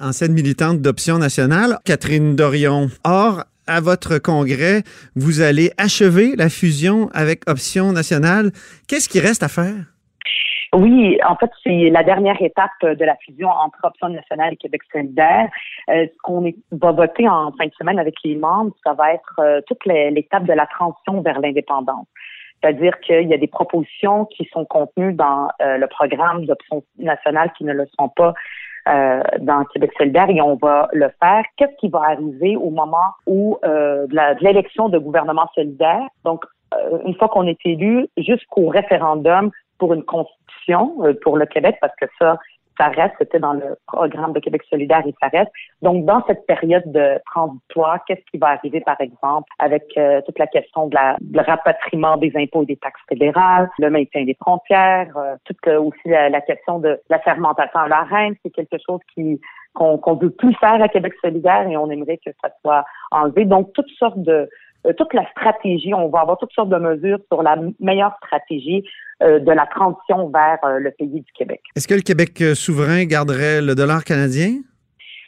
ancienne 0.00 0.34
militante 0.34 0.80
d'Option 0.80 1.18
nationale, 1.18 1.78
Catherine 1.84 2.36
Dorion. 2.36 2.88
Or, 3.04 3.44
à 3.66 3.80
votre 3.80 4.18
congrès, 4.18 4.82
vous 5.16 5.40
allez 5.40 5.72
achever 5.78 6.36
la 6.36 6.50
fusion 6.50 7.08
avec 7.14 7.48
Option 7.48 7.92
nationale. 7.92 8.52
Qu'est-ce 8.86 9.08
qui 9.08 9.18
reste 9.18 9.42
à 9.42 9.48
faire? 9.48 9.92
Oui, 10.74 11.18
en 11.28 11.36
fait, 11.36 11.50
c'est 11.62 11.90
la 11.90 12.02
dernière 12.02 12.40
étape 12.40 12.70
de 12.82 13.04
la 13.04 13.14
fusion 13.16 13.48
entre 13.48 13.78
Option 13.84 14.08
nationale 14.08 14.54
et 14.54 14.56
Québec 14.56 14.80
solidaire. 14.90 15.50
Euh, 15.90 16.06
ce 16.06 16.18
qu'on 16.22 16.50
va 16.70 16.92
voter 16.92 17.28
en 17.28 17.52
fin 17.52 17.66
de 17.66 17.72
semaine 17.78 17.98
avec 17.98 18.14
les 18.24 18.36
membres, 18.36 18.72
ça 18.82 18.94
va 18.94 19.12
être 19.12 19.34
euh, 19.38 19.60
toute 19.66 19.84
l'étape 19.84 20.44
de 20.44 20.52
la 20.54 20.66
transition 20.66 21.20
vers 21.20 21.40
l'indépendance. 21.40 22.06
C'est-à-dire 22.62 22.98
qu'il 23.00 23.28
y 23.28 23.34
a 23.34 23.36
des 23.36 23.48
propositions 23.48 24.24
qui 24.24 24.48
sont 24.50 24.64
contenues 24.64 25.12
dans 25.12 25.48
euh, 25.60 25.76
le 25.76 25.86
programme 25.88 26.46
d'Option 26.46 26.82
nationale 26.98 27.52
qui 27.58 27.64
ne 27.64 27.74
le 27.74 27.86
sont 27.98 28.08
pas 28.08 28.32
euh, 28.88 29.22
dans 29.40 29.64
Québec 29.74 29.90
solidaire 29.98 30.30
et 30.30 30.40
on 30.40 30.54
va 30.56 30.88
le 30.94 31.10
faire. 31.22 31.44
Qu'est-ce 31.58 31.76
qui 31.80 31.88
va 31.88 32.00
arriver 32.04 32.56
au 32.56 32.70
moment 32.70 33.12
où 33.26 33.58
de 33.62 34.42
l'élection 34.42 34.88
de, 34.88 34.96
de 34.96 35.04
gouvernement 35.04 35.50
solidaire? 35.54 36.06
Donc, 36.24 36.46
une 37.04 37.14
fois 37.16 37.28
qu'on 37.28 37.46
est 37.46 37.60
élu, 37.66 38.06
jusqu'au 38.16 38.68
référendum 38.68 39.50
pour 39.78 39.94
une 39.94 40.04
euh, 40.70 41.14
pour 41.22 41.36
le 41.36 41.46
Québec 41.46 41.76
parce 41.80 41.94
que 42.00 42.06
ça, 42.18 42.38
ça 42.78 42.88
reste, 42.88 43.14
c'était 43.18 43.38
dans 43.38 43.52
le 43.52 43.76
programme 43.86 44.32
de 44.32 44.40
Québec 44.40 44.62
solidaire 44.68 45.02
et 45.06 45.14
ça 45.20 45.28
reste. 45.28 45.50
Donc, 45.82 46.04
dans 46.04 46.24
cette 46.26 46.46
période 46.46 46.84
de 46.86 47.20
transitoire, 47.26 47.98
qu'est-ce 48.06 48.24
qui 48.30 48.38
va 48.38 48.48
arriver, 48.48 48.80
par 48.80 49.00
exemple, 49.00 49.48
avec 49.58 49.84
euh, 49.96 50.20
toute 50.22 50.38
la 50.38 50.46
question 50.46 50.86
de 50.86 50.94
la, 50.94 51.16
le 51.32 51.40
rapatriement 51.40 52.16
des 52.16 52.32
impôts 52.34 52.62
et 52.62 52.66
des 52.66 52.76
taxes 52.76 53.02
fédérales, 53.08 53.68
le 53.78 53.90
maintien 53.90 54.24
des 54.24 54.36
frontières, 54.40 55.16
euh, 55.16 55.36
toute 55.44 55.66
aussi 55.68 56.08
la, 56.08 56.40
question 56.40 56.78
de 56.78 57.00
la 57.10 57.18
fermentation 57.20 57.80
à 57.80 57.88
la 57.88 58.02
reine, 58.02 58.34
c'est 58.42 58.50
quelque 58.50 58.76
chose 58.84 59.00
qui 59.14 59.40
qu'on 59.74 59.96
qu'on 59.96 60.16
veut 60.16 60.30
plus 60.30 60.54
faire 60.56 60.82
à 60.82 60.88
Québec 60.88 61.14
solidaire 61.22 61.66
et 61.66 61.76
on 61.78 61.90
aimerait 61.90 62.18
que 62.18 62.30
ça 62.42 62.50
soit 62.60 62.84
enlevé. 63.10 63.44
Donc, 63.46 63.72
toutes 63.72 63.90
sortes 63.98 64.18
de 64.18 64.32
euh, 64.32 64.46
toute 64.96 65.14
la 65.14 65.28
stratégie, 65.30 65.94
on 65.94 66.08
va 66.08 66.20
avoir 66.20 66.38
toutes 66.38 66.52
sortes 66.52 66.70
de 66.70 66.76
mesures 66.76 67.18
sur 67.30 67.42
la 67.42 67.56
meilleure 67.80 68.14
stratégie 68.24 68.84
euh, 69.22 69.38
de 69.38 69.52
la 69.52 69.66
transition 69.66 70.28
vers 70.30 70.58
euh, 70.64 70.78
le 70.78 70.90
pays 70.90 71.20
du 71.20 71.32
Québec. 71.38 71.60
Est-ce 71.76 71.86
que 71.86 71.94
le 71.94 72.00
Québec 72.00 72.42
souverain 72.54 73.04
garderait 73.04 73.60
le 73.62 73.74
dollar 73.74 74.04
canadien? 74.04 74.58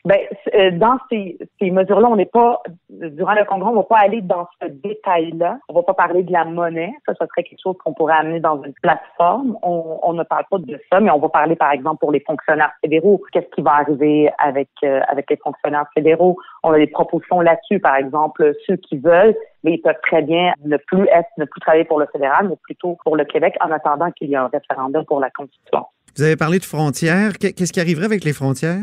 Ben, 0.07 0.19
euh, 0.55 0.71
dans 0.73 0.99
ces, 1.11 1.39
ces 1.59 1.71
mesures-là, 1.71 2.09
on 2.11 2.17
n'est 2.17 2.27
pas, 2.27 2.63
durant 2.91 3.33
le 3.33 3.45
congrès, 3.47 3.71
on 3.71 3.77
va 3.77 3.85
pas 3.85 4.01
aller 4.01 4.21
dans 4.21 4.47
ce 4.61 4.69
détail-là. 4.69 5.59
On 5.71 5.75
va 5.75 5.83
pas 5.83 5.95
parler 5.95 6.23
de 6.23 6.31
la 6.31 6.45
monnaie. 6.45 6.93
Ça, 7.07 7.15
ça 7.19 7.27
serait 7.27 7.43
quelque 7.43 7.63
chose 7.63 7.77
qu'on 7.83 7.95
pourrait 7.95 8.17
amener 8.17 8.39
dans 8.39 8.63
une 8.63 8.75
plateforme. 8.83 9.57
On, 9.63 10.01
on, 10.03 10.13
ne 10.13 10.23
parle 10.23 10.45
pas 10.51 10.59
de 10.59 10.79
ça, 10.93 11.01
mais 11.01 11.11
on 11.11 11.19
va 11.19 11.31
parler, 11.31 11.57
par 11.57 11.73
exemple, 11.73 12.01
pour 12.01 12.13
les 12.13 12.21
fonctionnaires 12.21 12.73
fédéraux. 12.83 13.23
Qu'est-ce 13.33 13.49
qui 13.55 13.63
va 13.63 13.77
arriver 13.77 14.31
avec, 14.37 14.69
euh, 14.85 15.01
avec 15.09 15.31
les 15.31 15.39
fonctionnaires 15.39 15.87
fédéraux? 15.95 16.37
On 16.63 16.73
a 16.73 16.79
des 16.79 16.87
propositions 16.87 17.41
là-dessus, 17.41 17.81
par 17.81 17.97
exemple, 17.97 18.53
ceux 18.67 18.77
qui 18.77 18.99
veulent, 18.99 19.35
mais 19.63 19.73
ils 19.73 19.81
peuvent 19.81 19.95
très 20.03 20.21
bien 20.21 20.53
ne 20.67 20.77
plus 20.77 21.05
être, 21.05 21.31
ne 21.39 21.47
plus 21.47 21.61
travailler 21.63 21.85
pour 21.85 21.99
le 21.99 22.07
fédéral, 22.13 22.49
mais 22.51 22.57
plutôt 22.63 22.99
pour 23.05 23.17
le 23.17 23.25
Québec 23.25 23.57
en 23.63 23.71
attendant 23.71 24.11
qu'il 24.11 24.29
y 24.29 24.35
ait 24.35 24.37
un 24.37 24.51
référendum 24.53 25.07
pour 25.07 25.21
la 25.21 25.31
Constitution. 25.31 25.87
Vous 26.15 26.23
avez 26.23 26.37
parlé 26.37 26.59
de 26.59 26.65
frontières. 26.65 27.39
Qu'est-ce 27.39 27.73
qui 27.73 27.81
arriverait 27.81 28.05
avec 28.05 28.23
les 28.23 28.35
frontières? 28.35 28.83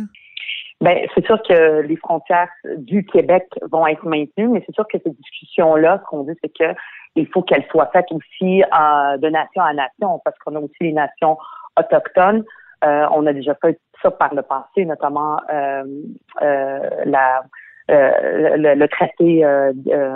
Ben, 0.82 1.08
c'est 1.13 1.24
sûr 1.26 1.39
que 1.44 1.82
les 1.82 1.96
frontières 1.96 2.50
du 2.78 3.06
Québec 3.06 3.48
vont 3.72 3.86
être 3.86 4.04
maintenues, 4.04 4.48
mais 4.48 4.63
c'est 4.65 4.74
sûr 4.74 4.88
que 4.91 4.98
ces 5.04 5.12
discussions-là, 5.12 6.02
ce 6.04 6.10
qu'on 6.10 6.24
dit, 6.24 6.34
c'est 6.44 6.52
que 6.52 6.76
il 7.15 7.28
faut 7.28 7.44
qu'elles 7.44 7.65
soient 7.70 7.89
faites 7.94 8.12
aussi 8.12 8.63
euh, 8.63 9.17
de 9.17 9.30
nation 9.30 9.62
à 9.62 9.74
nation, 9.74 10.20
parce 10.26 10.38
qu'on 10.39 10.56
a 10.56 10.60
aussi 10.60 10.78
les 10.80 10.94
nations 10.94 11.38
autochtones. 11.78 12.44
Euh, 12.84 13.06
on 13.12 13.28
a 13.28 13.34
déjà 13.34 13.54
fait 13.62 13.80
ça 14.02 14.10
par 14.10 14.34
le 14.34 14.41
passé, 14.41 14.86
notamment 14.86 15.39
euh, 15.54 15.84
la 17.06 17.44
le, 17.89 18.76
le, 18.76 18.88
traité, 18.88 19.44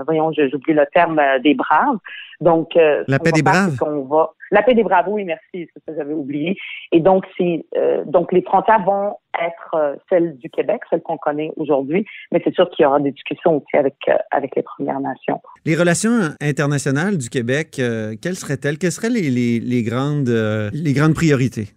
voyons, 0.06 0.32
j'oublie 0.32 0.74
le 0.74 0.86
terme 0.94 1.22
des 1.44 1.56
braves. 1.56 1.98
Donc, 2.40 2.70
la 2.76 3.20
paix 3.20 3.34
des 3.34 3.44
braves? 3.44 3.76
va, 4.10 4.34
la 4.52 4.64
paix 4.64 4.74
des 4.74 4.84
braves, 4.84 5.08
oui, 5.08 5.24
merci, 5.24 5.68
ça 5.74 5.80
que 5.88 5.98
j'avais 5.98 6.14
oublié. 6.14 6.58
Et 6.92 7.00
donc, 7.00 7.26
c'est 7.38 7.66
donc 8.06 8.32
les 8.32 8.42
frontières 8.42 8.84
vont 8.84 9.16
être 9.42 9.76
euh, 9.76 9.96
celle 10.10 10.38
du 10.38 10.50
Québec, 10.50 10.82
celle 10.90 11.02
qu'on 11.02 11.18
connaît 11.18 11.52
aujourd'hui, 11.58 12.06
mais 12.32 12.42
c'est 12.44 12.54
sûr 12.54 12.70
qu'il 12.70 12.84
y 12.84 12.86
aura 12.86 13.00
des 13.00 13.12
discussions 13.12 13.58
aussi 13.58 13.78
avec, 13.78 13.96
euh, 14.08 14.14
avec 14.32 14.56
les 14.56 14.64
Premières 14.64 15.00
Nations. 15.00 15.42
Les 15.66 15.76
relations 15.76 16.12
internationales 16.42 17.18
du 17.18 17.30
Québec, 17.30 17.78
euh, 17.80 18.16
quelles 18.22 18.36
seraient-elles? 18.36 18.78
Quelles 18.78 18.92
seraient 18.92 19.10
les, 19.10 19.30
les, 19.30 19.60
les 19.60 19.84
grandes, 19.84 20.30
les 20.74 20.94
grandes 20.94 21.14
priorités? 21.14 21.75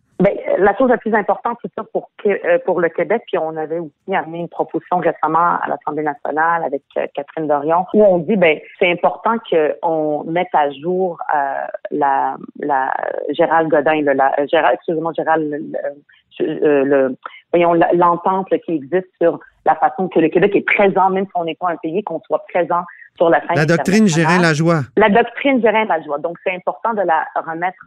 La 0.59 0.77
chose 0.77 0.91
la 0.91 0.99
plus 0.99 1.15
importante, 1.15 1.59
c'est 1.63 1.73
ça 1.75 1.85
pour, 1.93 2.11
pour 2.67 2.81
le 2.81 2.89
Québec, 2.89 3.23
puis 3.27 3.39
on 3.39 3.57
avait 3.57 3.79
aussi 3.79 4.15
amené 4.15 4.41
une 4.41 4.49
proposition 4.49 4.99
récemment 4.99 5.59
à 5.61 5.69
l'Assemblée 5.69 6.03
nationale 6.03 6.65
avec 6.65 6.83
Catherine 7.15 7.47
Dorion, 7.47 7.87
où 7.95 8.05
on 8.05 8.19
dit, 8.19 8.37
ben 8.37 8.59
c'est 8.79 8.91
important 8.91 9.37
qu'on 9.51 10.25
mette 10.25 10.53
à 10.53 10.71
jour 10.71 11.19
la, 11.91 12.37
la 12.59 12.93
Gérald 13.31 13.69
Godin, 13.71 14.03
la, 14.03 14.35
Gérald, 14.47 14.75
excusez-moi, 14.75 15.13
Gérald, 15.17 15.49
le, 16.41 16.85
le 16.85 17.17
voyons, 17.53 17.75
l'entente 17.95 18.49
qui 18.65 18.73
existe 18.73 19.09
sur 19.21 19.41
la 19.65 19.75
façon 19.77 20.09
que 20.09 20.19
le 20.19 20.29
Québec 20.29 20.55
est 20.57 20.67
présent, 20.67 21.11
même 21.11 21.25
si 21.27 21.33
on 21.35 21.45
n'est 21.45 21.55
pas 21.55 21.71
un 21.71 21.77
pays, 21.77 22.03
qu'on 22.03 22.21
soit 22.27 22.45
présent 22.53 22.83
sur 23.17 23.29
la 23.29 23.41
scène. 23.41 23.57
La 23.57 23.67
doctrine 23.67 24.07
la 24.41 24.55
joie. 24.55 24.81
La 24.97 25.09
doctrine 25.11 25.61
la 25.61 26.03
joie. 26.03 26.19
Donc, 26.19 26.39
c'est 26.45 26.55
important 26.55 26.95
de 26.95 27.03
la 27.03 27.27
remettre 27.35 27.79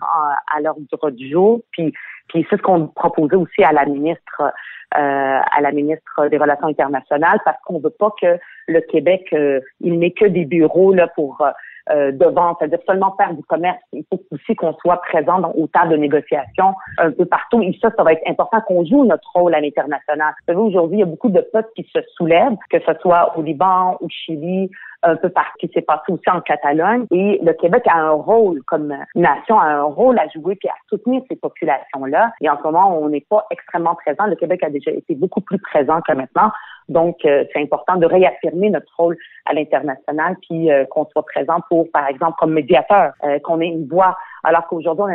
à 0.56 0.62
l'ordre 0.62 1.10
du 1.12 1.30
jour. 1.30 1.62
Puis, 1.72 1.94
puis 2.32 2.46
c'est 2.50 2.58
ce 2.58 2.62
qu'on 2.62 2.88
proposait 2.88 3.36
aussi 3.36 3.64
à 3.64 3.74
la 3.74 3.86
ministre, 3.86 4.42
euh, 4.42 4.50
à 4.98 5.62
la 5.62 5.72
ministre 5.72 6.28
des 6.28 6.38
Relations 6.38 6.68
internationales, 6.68 7.40
parce 7.44 7.58
qu'on 7.66 7.80
veut 7.80 7.90
pas 7.90 8.14
que 8.22 8.40
le 8.68 8.80
Québec, 8.82 9.28
euh, 9.34 9.60
il 9.82 10.00
n'ait 10.00 10.12
que 10.12 10.26
des 10.26 10.46
bureaux 10.46 10.94
là 10.94 11.08
pour 11.10 11.42
euh, 11.42 11.52
euh, 11.90 12.12
devant, 12.12 12.56
c'est-à-dire 12.58 12.80
seulement 12.86 13.14
faire 13.18 13.34
du 13.34 13.44
commerce. 13.44 13.80
Il 13.92 14.06
faut 14.10 14.22
aussi 14.32 14.56
qu'on 14.56 14.74
soit 14.76 15.02
présent 15.02 15.40
dans, 15.40 15.52
aux 15.54 15.68
tables 15.68 15.92
de 15.92 15.98
négociation 15.98 16.74
un 17.00 17.12
peu 17.12 17.26
partout. 17.26 17.62
Et 17.62 17.78
ça, 17.82 17.90
ça 17.98 18.04
va 18.04 18.14
être 18.14 18.22
important 18.28 18.62
qu'on 18.68 18.86
joue 18.86 19.04
notre 19.04 19.30
rôle 19.34 19.54
à 19.54 19.60
l'international. 19.60 20.34
Vous 20.40 20.54
savez, 20.54 20.60
aujourd'hui, 20.60 20.98
il 20.98 21.00
y 21.02 21.04
a 21.04 21.08
beaucoup 21.08 21.30
de 21.30 21.42
peuples 21.42 21.72
qui 21.76 21.90
se 21.94 22.00
soulèvent, 22.16 22.56
que 22.70 22.80
ce 22.80 22.94
soit 23.02 23.38
au 23.38 23.42
Liban, 23.42 23.98
au 24.00 24.08
Chili, 24.10 24.70
un 25.04 25.16
peu 25.16 25.30
partout, 25.30 25.52
qui 25.60 25.70
s'est 25.74 25.82
passé 25.82 26.12
aussi 26.12 26.30
en 26.30 26.42
Catalogne. 26.42 27.06
Et 27.12 27.40
le 27.44 27.54
Québec 27.54 27.84
a 27.88 27.98
un 27.98 28.12
rôle, 28.12 28.62
comme 28.64 28.96
nation, 29.16 29.60
a 29.60 29.66
un 29.66 29.84
rôle 29.84 30.18
à 30.20 30.28
jouer 30.30 30.56
puis 30.56 30.70
à 30.70 30.76
soutenir 30.90 31.22
ces 31.30 31.36
populations-là. 31.36 32.32
Et 32.42 32.50
en 32.50 32.58
ce 32.58 32.64
moment, 32.64 32.98
on 32.98 33.10
n'est 33.10 33.26
pas 33.30 33.46
extrêmement 33.52 33.96
présent. 33.96 34.26
Le 34.26 34.36
Québec 34.36 34.64
a 34.64 34.70
déjà 34.70 34.92
été 34.92 35.16
beaucoup 35.16 35.42
plus 35.42 35.60
présent 35.60 36.02
que 36.02 36.14
maintenant. 36.14 36.52
Donc, 36.90 37.24
euh, 37.26 37.46
c'est 37.54 37.62
important 37.62 37.96
de 37.96 38.06
réaffirmer 38.06 38.70
notre 38.70 38.92
rôle 38.98 39.18
à 39.46 39.54
l'international, 39.54 40.36
puis 40.42 40.70
euh, 40.70 40.86
qu'on 40.86 41.06
soit 41.06 41.26
présent 41.26 41.60
pour, 41.70 41.90
par 41.92 42.08
exemple, 42.08 42.34
comme 42.38 42.54
médiateur, 42.54 43.14
euh, 43.24 43.40
qu'on 43.40 43.62
ait 43.62 43.68
une 43.68 43.88
voix. 43.88 44.18
Alors 44.44 44.68
qu'aujourd'hui, 44.68 45.06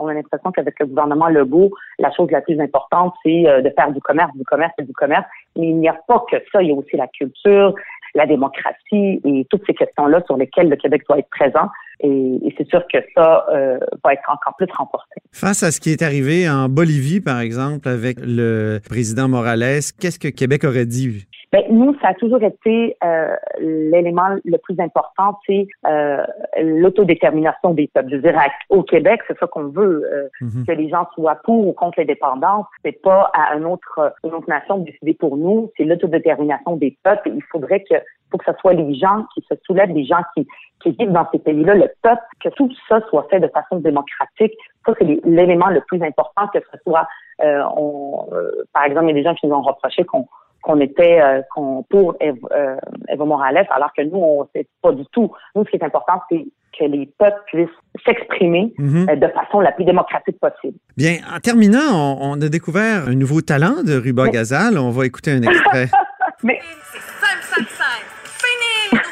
on 0.00 0.08
a 0.08 0.14
l'impression 0.14 0.50
qu'avec 0.50 0.80
le 0.80 0.86
gouvernement 0.86 1.28
Legault, 1.28 1.70
la 1.98 2.10
chose 2.10 2.30
la 2.30 2.40
plus 2.40 2.58
importante, 2.60 3.14
c'est 3.22 3.42
de 3.62 3.70
faire 3.76 3.92
du 3.92 4.00
commerce, 4.00 4.34
du 4.34 4.44
commerce 4.44 4.72
et 4.78 4.82
du 4.82 4.94
commerce. 4.94 5.26
Mais 5.56 5.68
il 5.68 5.76
n'y 5.76 5.88
a 5.88 5.96
pas 6.08 6.24
que 6.30 6.38
ça. 6.50 6.62
Il 6.62 6.68
y 6.68 6.72
a 6.72 6.74
aussi 6.74 6.96
la 6.96 7.06
culture, 7.08 7.74
la 8.14 8.26
démocratie 8.26 9.20
et 9.24 9.46
toutes 9.50 9.62
ces 9.66 9.74
questions-là 9.74 10.22
sur 10.26 10.36
lesquelles 10.36 10.68
le 10.68 10.76
Québec 10.76 11.02
doit 11.08 11.18
être 11.18 11.30
présent. 11.30 11.68
Et, 12.00 12.54
c'est 12.58 12.68
sûr 12.68 12.82
que 12.92 12.98
ça 13.14 13.46
euh, 13.52 13.78
va 14.04 14.12
être 14.12 14.28
encore 14.28 14.54
plus 14.56 14.66
renforcé. 14.76 15.14
Face 15.32 15.62
à 15.62 15.70
ce 15.70 15.80
qui 15.80 15.90
est 15.90 16.02
arrivé 16.02 16.48
en 16.48 16.68
Bolivie, 16.68 17.20
par 17.20 17.40
exemple, 17.40 17.88
avec 17.88 18.18
le 18.20 18.80
président 18.86 19.28
Morales, 19.28 19.80
qu'est-ce 19.98 20.18
que 20.18 20.28
Québec 20.28 20.64
aurait 20.64 20.86
dit? 20.86 21.26
Ben, 21.52 21.64
nous, 21.70 21.94
ça 22.00 22.08
a 22.08 22.14
toujours 22.14 22.42
été 22.42 22.96
euh, 23.04 23.36
l'élément 23.60 24.36
le 24.42 24.56
plus 24.56 24.78
important, 24.80 25.38
c'est 25.46 25.66
euh, 25.86 26.24
l'autodétermination 26.62 27.74
des 27.74 27.90
peuples. 27.92 28.08
Je 28.10 28.16
veux 28.16 28.22
dire, 28.22 28.40
au 28.70 28.82
Québec, 28.82 29.20
c'est 29.28 29.38
ça 29.38 29.46
qu'on 29.46 29.68
veut, 29.68 30.02
euh, 30.10 30.28
Mhm. 30.40 30.64
que 30.66 30.72
les 30.72 30.88
gens 30.88 31.06
soient 31.14 31.36
pour 31.44 31.66
ou 31.68 31.72
contre 31.72 32.00
l'indépendance. 32.00 32.64
C'est 32.82 33.00
pas 33.02 33.30
à 33.34 33.54
un 33.54 33.64
autre, 33.64 34.14
une 34.24 34.32
autre 34.32 34.48
nation 34.48 34.78
de 34.78 34.84
décider 34.84 35.12
pour 35.12 35.36
nous, 35.36 35.70
c'est 35.76 35.84
l'autodétermination 35.84 36.76
des 36.76 36.96
peuples. 37.02 37.30
Il 37.34 37.42
faudrait 37.50 37.84
que, 37.84 37.96
faut 38.30 38.38
que 38.38 38.46
ce 38.46 38.58
soit 38.58 38.72
les 38.72 38.94
gens 38.94 39.26
qui 39.34 39.44
se 39.46 39.54
soulèvent, 39.66 39.90
les 39.90 40.06
gens 40.06 40.22
qui, 40.34 40.48
qui 40.82 40.92
vivent 40.92 41.12
dans 41.12 41.28
ces 41.32 41.38
pays-là, 41.38 41.74
le 41.74 41.90
peuple, 42.02 42.22
que 42.42 42.48
tout 42.48 42.70
ça 42.88 43.00
soit 43.10 43.26
fait 43.28 43.40
de 43.40 43.48
façon 43.48 43.76
démocratique. 43.76 44.54
Ça, 44.86 44.94
c'est 44.98 45.20
l'élément 45.24 45.68
le 45.68 45.82
plus 45.82 46.02
important, 46.02 46.48
que 46.48 46.60
ce 46.60 46.78
soit, 46.86 47.06
euh, 47.44 47.62
on, 47.76 48.26
euh, 48.32 48.50
par 48.72 48.84
exemple, 48.84 49.04
il 49.06 49.08
y 49.08 49.12
a 49.12 49.14
des 49.14 49.22
gens 49.22 49.34
qui 49.34 49.46
nous 49.46 49.54
ont 49.54 49.60
reproché 49.62 50.04
qu'on 50.04 50.26
qu'on 50.62 50.80
était 50.80 51.20
euh, 51.20 51.42
qu'on 51.54 51.82
pour 51.90 52.14
Eve, 52.20 52.36
euh, 52.52 52.76
Eva 53.08 53.24
Morales, 53.24 53.66
alors 53.70 53.92
que 53.96 54.02
nous, 54.02 54.16
on 54.18 54.48
sait 54.54 54.66
pas 54.80 54.92
du 54.92 55.04
tout. 55.12 55.30
Nous, 55.54 55.64
ce 55.64 55.70
qui 55.70 55.76
est 55.76 55.84
important, 55.84 56.20
c'est 56.30 56.44
que 56.78 56.84
les 56.84 57.06
peuples 57.18 57.40
puissent 57.46 57.68
s'exprimer 58.06 58.72
Mhm. 58.78 59.06
euh, 59.10 59.16
de 59.16 59.26
façon 59.28 59.60
la 59.60 59.72
plus 59.72 59.84
démocratique 59.84 60.38
possible. 60.40 60.78
Bien, 60.96 61.16
en 61.34 61.38
terminant, 61.40 62.16
on, 62.20 62.32
on 62.38 62.40
a 62.40 62.48
découvert 62.48 63.08
un 63.08 63.14
nouveau 63.14 63.40
talent 63.42 63.82
de 63.84 63.94
Ruba 63.96 64.28
Gazal. 64.28 64.78
On 64.78 64.90
va 64.90 65.04
écouter 65.04 65.32
un 65.32 65.42
extrait. 65.42 65.88
Mais 66.44 66.58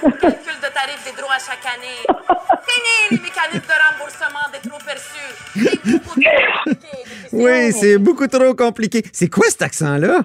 Fini 0.01 0.13
les 0.13 0.17
nouveaux 0.17 0.19
calculs 0.21 0.61
de 0.63 0.73
tarifs 0.75 1.05
des 1.05 1.17
droits 1.21 1.39
chaque 1.39 1.67
année. 1.75 2.01
Fini 2.67 2.95
les 3.11 3.17
mécanismes 3.19 3.67
de 3.67 3.79
remboursement 3.87 4.47
des 4.53 4.69
trop 4.69 4.79
perçus. 4.85 5.33
C'est 5.55 5.93
beaucoup 5.93 6.21
trop 6.21 6.63
compliqué. 6.65 6.99
Oui, 7.33 7.73
c'est 7.73 7.99
beaucoup 7.99 8.27
trop 8.27 8.55
compliqué. 8.55 9.03
C'est 9.13 9.29
quoi 9.29 9.47
cet 9.49 9.63
accent-là? 9.63 10.21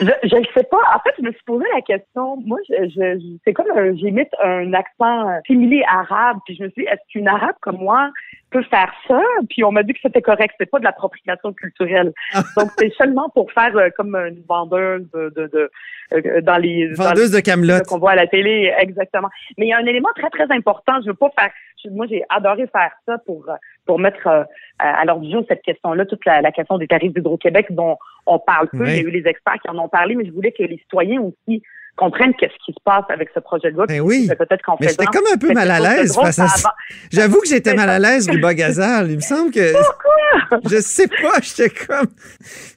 je 0.00 0.06
je 0.24 0.36
ne 0.36 0.44
sais 0.54 0.64
pas. 0.70 0.78
En 0.94 1.00
fait, 1.00 1.14
je 1.18 1.22
me 1.26 1.32
suis 1.32 1.42
posé 1.46 1.64
la 1.74 1.82
question. 1.82 2.36
Moi, 2.46 2.58
je, 2.68 2.74
je, 2.88 3.18
je- 3.20 3.36
c'est 3.44 3.52
comme 3.52 3.66
un- 3.76 3.94
j'imite 3.96 4.28
un 4.42 4.72
accent 4.72 5.28
euh, 5.28 5.38
similé 5.46 5.82
arabe. 5.88 6.38
Puis 6.46 6.56
je 6.56 6.64
me 6.64 6.70
suis 6.70 6.82
dit, 6.84 6.88
est-ce 6.88 7.00
qu'une 7.12 7.28
arabe 7.28 7.56
comme 7.60 7.76
moi 7.78 8.10
peut 8.50 8.62
faire 8.64 8.92
ça? 9.06 9.20
Puis 9.50 9.62
on 9.64 9.72
m'a 9.72 9.82
dit 9.82 9.92
que 9.92 9.98
c'était 10.02 10.22
correct. 10.22 10.54
C'est 10.58 10.70
pas 10.70 10.78
de 10.78 10.84
l'appropriation 10.84 11.52
culturelle. 11.52 12.12
Donc 12.56 12.70
c'est 12.78 12.92
seulement 12.94 13.28
pour 13.30 13.50
faire 13.52 13.76
euh, 13.76 13.88
comme 13.96 14.14
une 14.16 14.42
vendeuse 14.48 15.06
de, 15.14 15.32
de, 15.36 15.46
de 15.48 15.70
euh, 16.14 16.40
dans 16.40 16.56
les 16.56 16.88
dans 16.94 17.04
Vendeuse 17.04 17.30
de 17.30 17.40
Camelot. 17.40 17.80
qu'on 17.86 17.98
voit 17.98 18.12
à 18.12 18.16
la 18.16 18.26
télé, 18.26 18.72
exactement. 18.78 19.28
Mais 19.58 19.66
il 19.66 19.68
y 19.68 19.72
a 19.72 19.78
un 19.78 19.86
élément 19.86 20.08
très, 20.16 20.30
très 20.30 20.50
important. 20.54 20.94
Je 21.02 21.08
veux 21.08 21.14
pas 21.14 21.30
faire. 21.38 21.50
je- 21.84 21.90
moi, 21.90 22.06
j'ai 22.08 22.22
adoré 22.30 22.66
faire 22.68 22.92
ça 23.06 23.18
pour 23.26 23.44
euh, 23.48 23.54
pour 23.86 23.98
mettre 23.98 24.26
euh, 24.26 24.44
à 24.78 25.04
l'ordre 25.04 25.24
du 25.24 25.30
jour 25.32 25.44
cette 25.48 25.62
question-là, 25.62 26.04
toute 26.06 26.24
la, 26.26 26.40
la 26.42 26.52
question 26.52 26.76
des 26.78 26.86
tarifs 26.86 27.12
d'Hydro-Québec 27.14 27.66
dont 27.70 27.96
on 28.26 28.38
parle 28.38 28.68
peu. 28.68 28.84
Oui. 28.84 28.90
Il 28.90 28.96
y 28.96 28.98
a 29.06 29.08
eu 29.08 29.10
les 29.10 29.26
experts 29.26 29.58
qui 29.62 29.70
en 29.70 29.78
ont 29.78 29.88
parlé, 29.88 30.14
mais 30.14 30.24
je 30.26 30.32
voulais 30.32 30.52
que 30.52 30.62
les 30.62 30.76
citoyens 30.78 31.20
aussi 31.22 31.62
comprennent 31.98 32.34
qu'est-ce 32.34 32.54
qui 32.64 32.72
se 32.72 32.80
passe 32.84 33.04
avec 33.08 33.28
ce 33.34 33.40
projet 33.40 33.70
de 33.70 33.76
loi. 33.76 33.86
Ben 33.86 34.00
oui. 34.00 34.28
Peut-être 34.28 34.62
j'étais 34.80 34.94
faisant 34.94 35.10
comme 35.10 35.26
un 35.32 35.36
peu 35.36 35.52
mal 35.52 35.70
à 35.70 35.78
de 35.78 35.84
l'aise 35.84 36.14
face 36.14 36.38
à 36.38 36.48
ça. 36.48 36.74
J'avoue 37.12 37.40
que 37.40 37.48
j'étais 37.48 37.74
mal 37.74 37.90
à 37.90 37.98
l'aise, 37.98 38.28
Ruba 38.30 38.54
Gazal. 38.54 39.10
Il 39.10 39.16
me 39.16 39.20
semble 39.20 39.50
que. 39.50 39.72
Pourquoi? 39.72 40.60
Je 40.70 40.80
sais 40.80 41.08
pas, 41.08 41.40
j'étais 41.42 41.70
comme. 41.70 42.06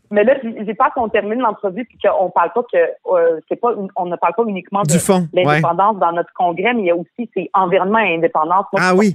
Mais 0.09 0.23
là, 0.25 0.35
j'ai 0.43 0.73
peur 0.73 0.91
qu'on 0.93 1.07
termine 1.07 1.39
l'entrevue 1.39 1.85
puis 1.85 1.97
qu'on 2.03 2.29
parle 2.29 2.51
pas 2.53 2.63
que 2.63 2.77
euh, 2.77 3.39
c'est 3.47 3.55
pas 3.55 3.69
on 3.95 4.05
ne 4.07 4.15
parle 4.17 4.33
pas 4.35 4.43
uniquement 4.45 4.81
de 4.83 4.89
Du 4.89 4.97
ouais. 4.97 5.45
l'indépendance 5.45 5.97
dans 5.99 6.11
notre 6.11 6.33
congrès, 6.33 6.73
mais 6.73 6.81
il 6.81 6.87
y 6.87 6.91
a 6.91 6.95
aussi 6.95 7.29
c'est 7.33 7.49
environnement 7.53 7.99
et 7.99 8.15
indépendance. 8.15 8.65
Moi, 8.73 8.81
Ah 8.83 8.93
oui. 8.93 9.13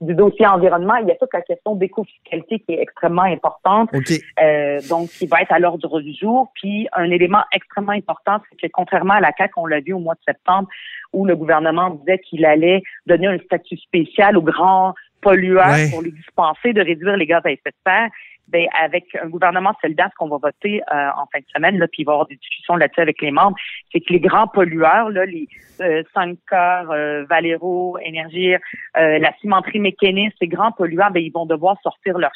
Du 0.00 0.14
dossier 0.14 0.46
environnement, 0.46 0.96
il 0.96 1.08
y 1.08 1.10
a 1.10 1.16
toute 1.16 1.32
la 1.34 1.42
question 1.42 1.74
d'éco-fiscalité 1.74 2.60
qui 2.60 2.72
est 2.72 2.80
extrêmement 2.80 3.22
importante, 3.24 3.90
OK. 3.92 4.10
euh, 4.42 4.78
donc 4.88 5.10
qui 5.10 5.26
va 5.26 5.42
être 5.42 5.52
à 5.52 5.58
l'ordre 5.58 6.00
du 6.00 6.14
jour. 6.14 6.50
Puis 6.54 6.88
un 6.94 7.10
élément 7.10 7.42
extrêmement 7.52 7.92
important, 7.92 8.38
c'est 8.50 8.56
que 8.56 8.72
contrairement 8.72 9.14
à 9.14 9.20
la 9.20 9.32
CAQ, 9.36 9.52
on 9.58 9.66
l'a 9.66 9.80
vu 9.80 9.92
au 9.92 9.98
mois 9.98 10.14
de 10.14 10.20
septembre, 10.26 10.68
où 11.12 11.26
le 11.26 11.36
gouvernement 11.36 11.90
disait 11.90 12.18
qu'il 12.18 12.44
allait 12.46 12.82
donner 13.06 13.26
un 13.26 13.38
statut 13.40 13.76
spécial 13.76 14.36
aux 14.38 14.42
grands 14.42 14.94
pollueurs 15.20 15.68
Ouais. 15.68 15.90
pour 15.90 16.00
les 16.02 16.12
dispenser 16.12 16.72
de 16.72 16.80
réduire 16.80 17.16
les 17.18 17.26
gaz 17.26 17.42
à 17.44 17.50
effet 17.50 17.70
de 17.70 17.74
serre. 17.86 18.08
Ben, 18.52 18.66
avec 18.82 19.04
un 19.22 19.28
gouvernement 19.28 19.72
solidaire, 19.80 20.08
ce 20.12 20.16
qu'on 20.18 20.28
va 20.28 20.38
voter 20.42 20.80
euh, 20.92 21.08
en 21.16 21.26
fin 21.32 21.38
de 21.38 21.44
semaine, 21.54 21.78
là, 21.78 21.86
puis 21.86 22.02
il 22.02 22.04
va 22.04 22.12
y 22.12 22.14
avoir 22.14 22.26
des 22.26 22.36
discussions 22.36 22.76
là-dessus 22.76 23.00
avec 23.00 23.20
les 23.22 23.30
membres, 23.30 23.56
c'est 23.92 24.00
que 24.00 24.12
les 24.12 24.20
grands 24.20 24.48
pollueurs, 24.48 25.10
là, 25.10 25.24
les 25.24 25.48
euh, 25.80 26.02
Sancor, 26.14 26.90
euh, 26.92 27.24
Valero, 27.30 27.96
Énergie, 28.04 28.54
euh, 28.54 29.18
la 29.18 29.32
cimenterie 29.40 29.78
mécaniste, 29.78 30.36
ces 30.40 30.48
grands 30.48 30.72
pollueurs, 30.72 31.10
ben, 31.10 31.22
ils 31.22 31.32
vont 31.32 31.46
devoir 31.46 31.76
sortir 31.82 32.18
leur 32.18 32.30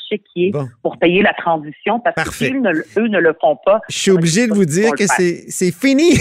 Bon. 0.53 0.66
pour 0.83 0.98
payer 0.98 1.22
la 1.22 1.33
transition 1.35 2.00
parce 2.00 2.14
qu'eux 2.38 2.59
ne, 2.59 2.70
le- 2.70 2.85
eux 2.98 3.09
ne 3.09 3.18
le 3.18 3.35
font 3.40 3.57
pas. 3.64 3.81
Je 3.88 3.96
suis 3.98 4.11
obligé 4.11 4.46
de 4.46 4.53
vous 4.53 4.64
dire 4.64 4.92
que 4.92 5.07
c'est 5.48 5.72
fini. 5.72 6.12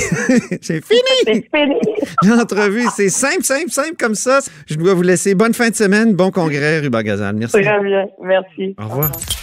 c'est 0.62 0.84
fini. 0.84 1.02
C'est 1.26 1.48
fini. 1.56 1.76
L'entrevue, 2.24 2.86
c'est 2.96 3.10
simple, 3.10 3.44
simple, 3.44 3.70
simple 3.70 3.96
comme 4.00 4.16
ça. 4.16 4.40
Je 4.68 4.76
dois 4.76 4.94
vous 4.94 5.02
laisser. 5.04 5.36
Bonne 5.36 5.54
fin 5.54 5.70
de 5.70 5.76
semaine. 5.76 6.16
Bon 6.16 6.32
congrès, 6.32 6.80
Ruba 6.80 7.04
Gazal. 7.04 7.36
Merci. 7.36 7.62
Très 7.62 7.84
bien. 7.84 8.06
Merci. 8.22 8.76
Au 8.80 8.84
revoir. 8.88 9.43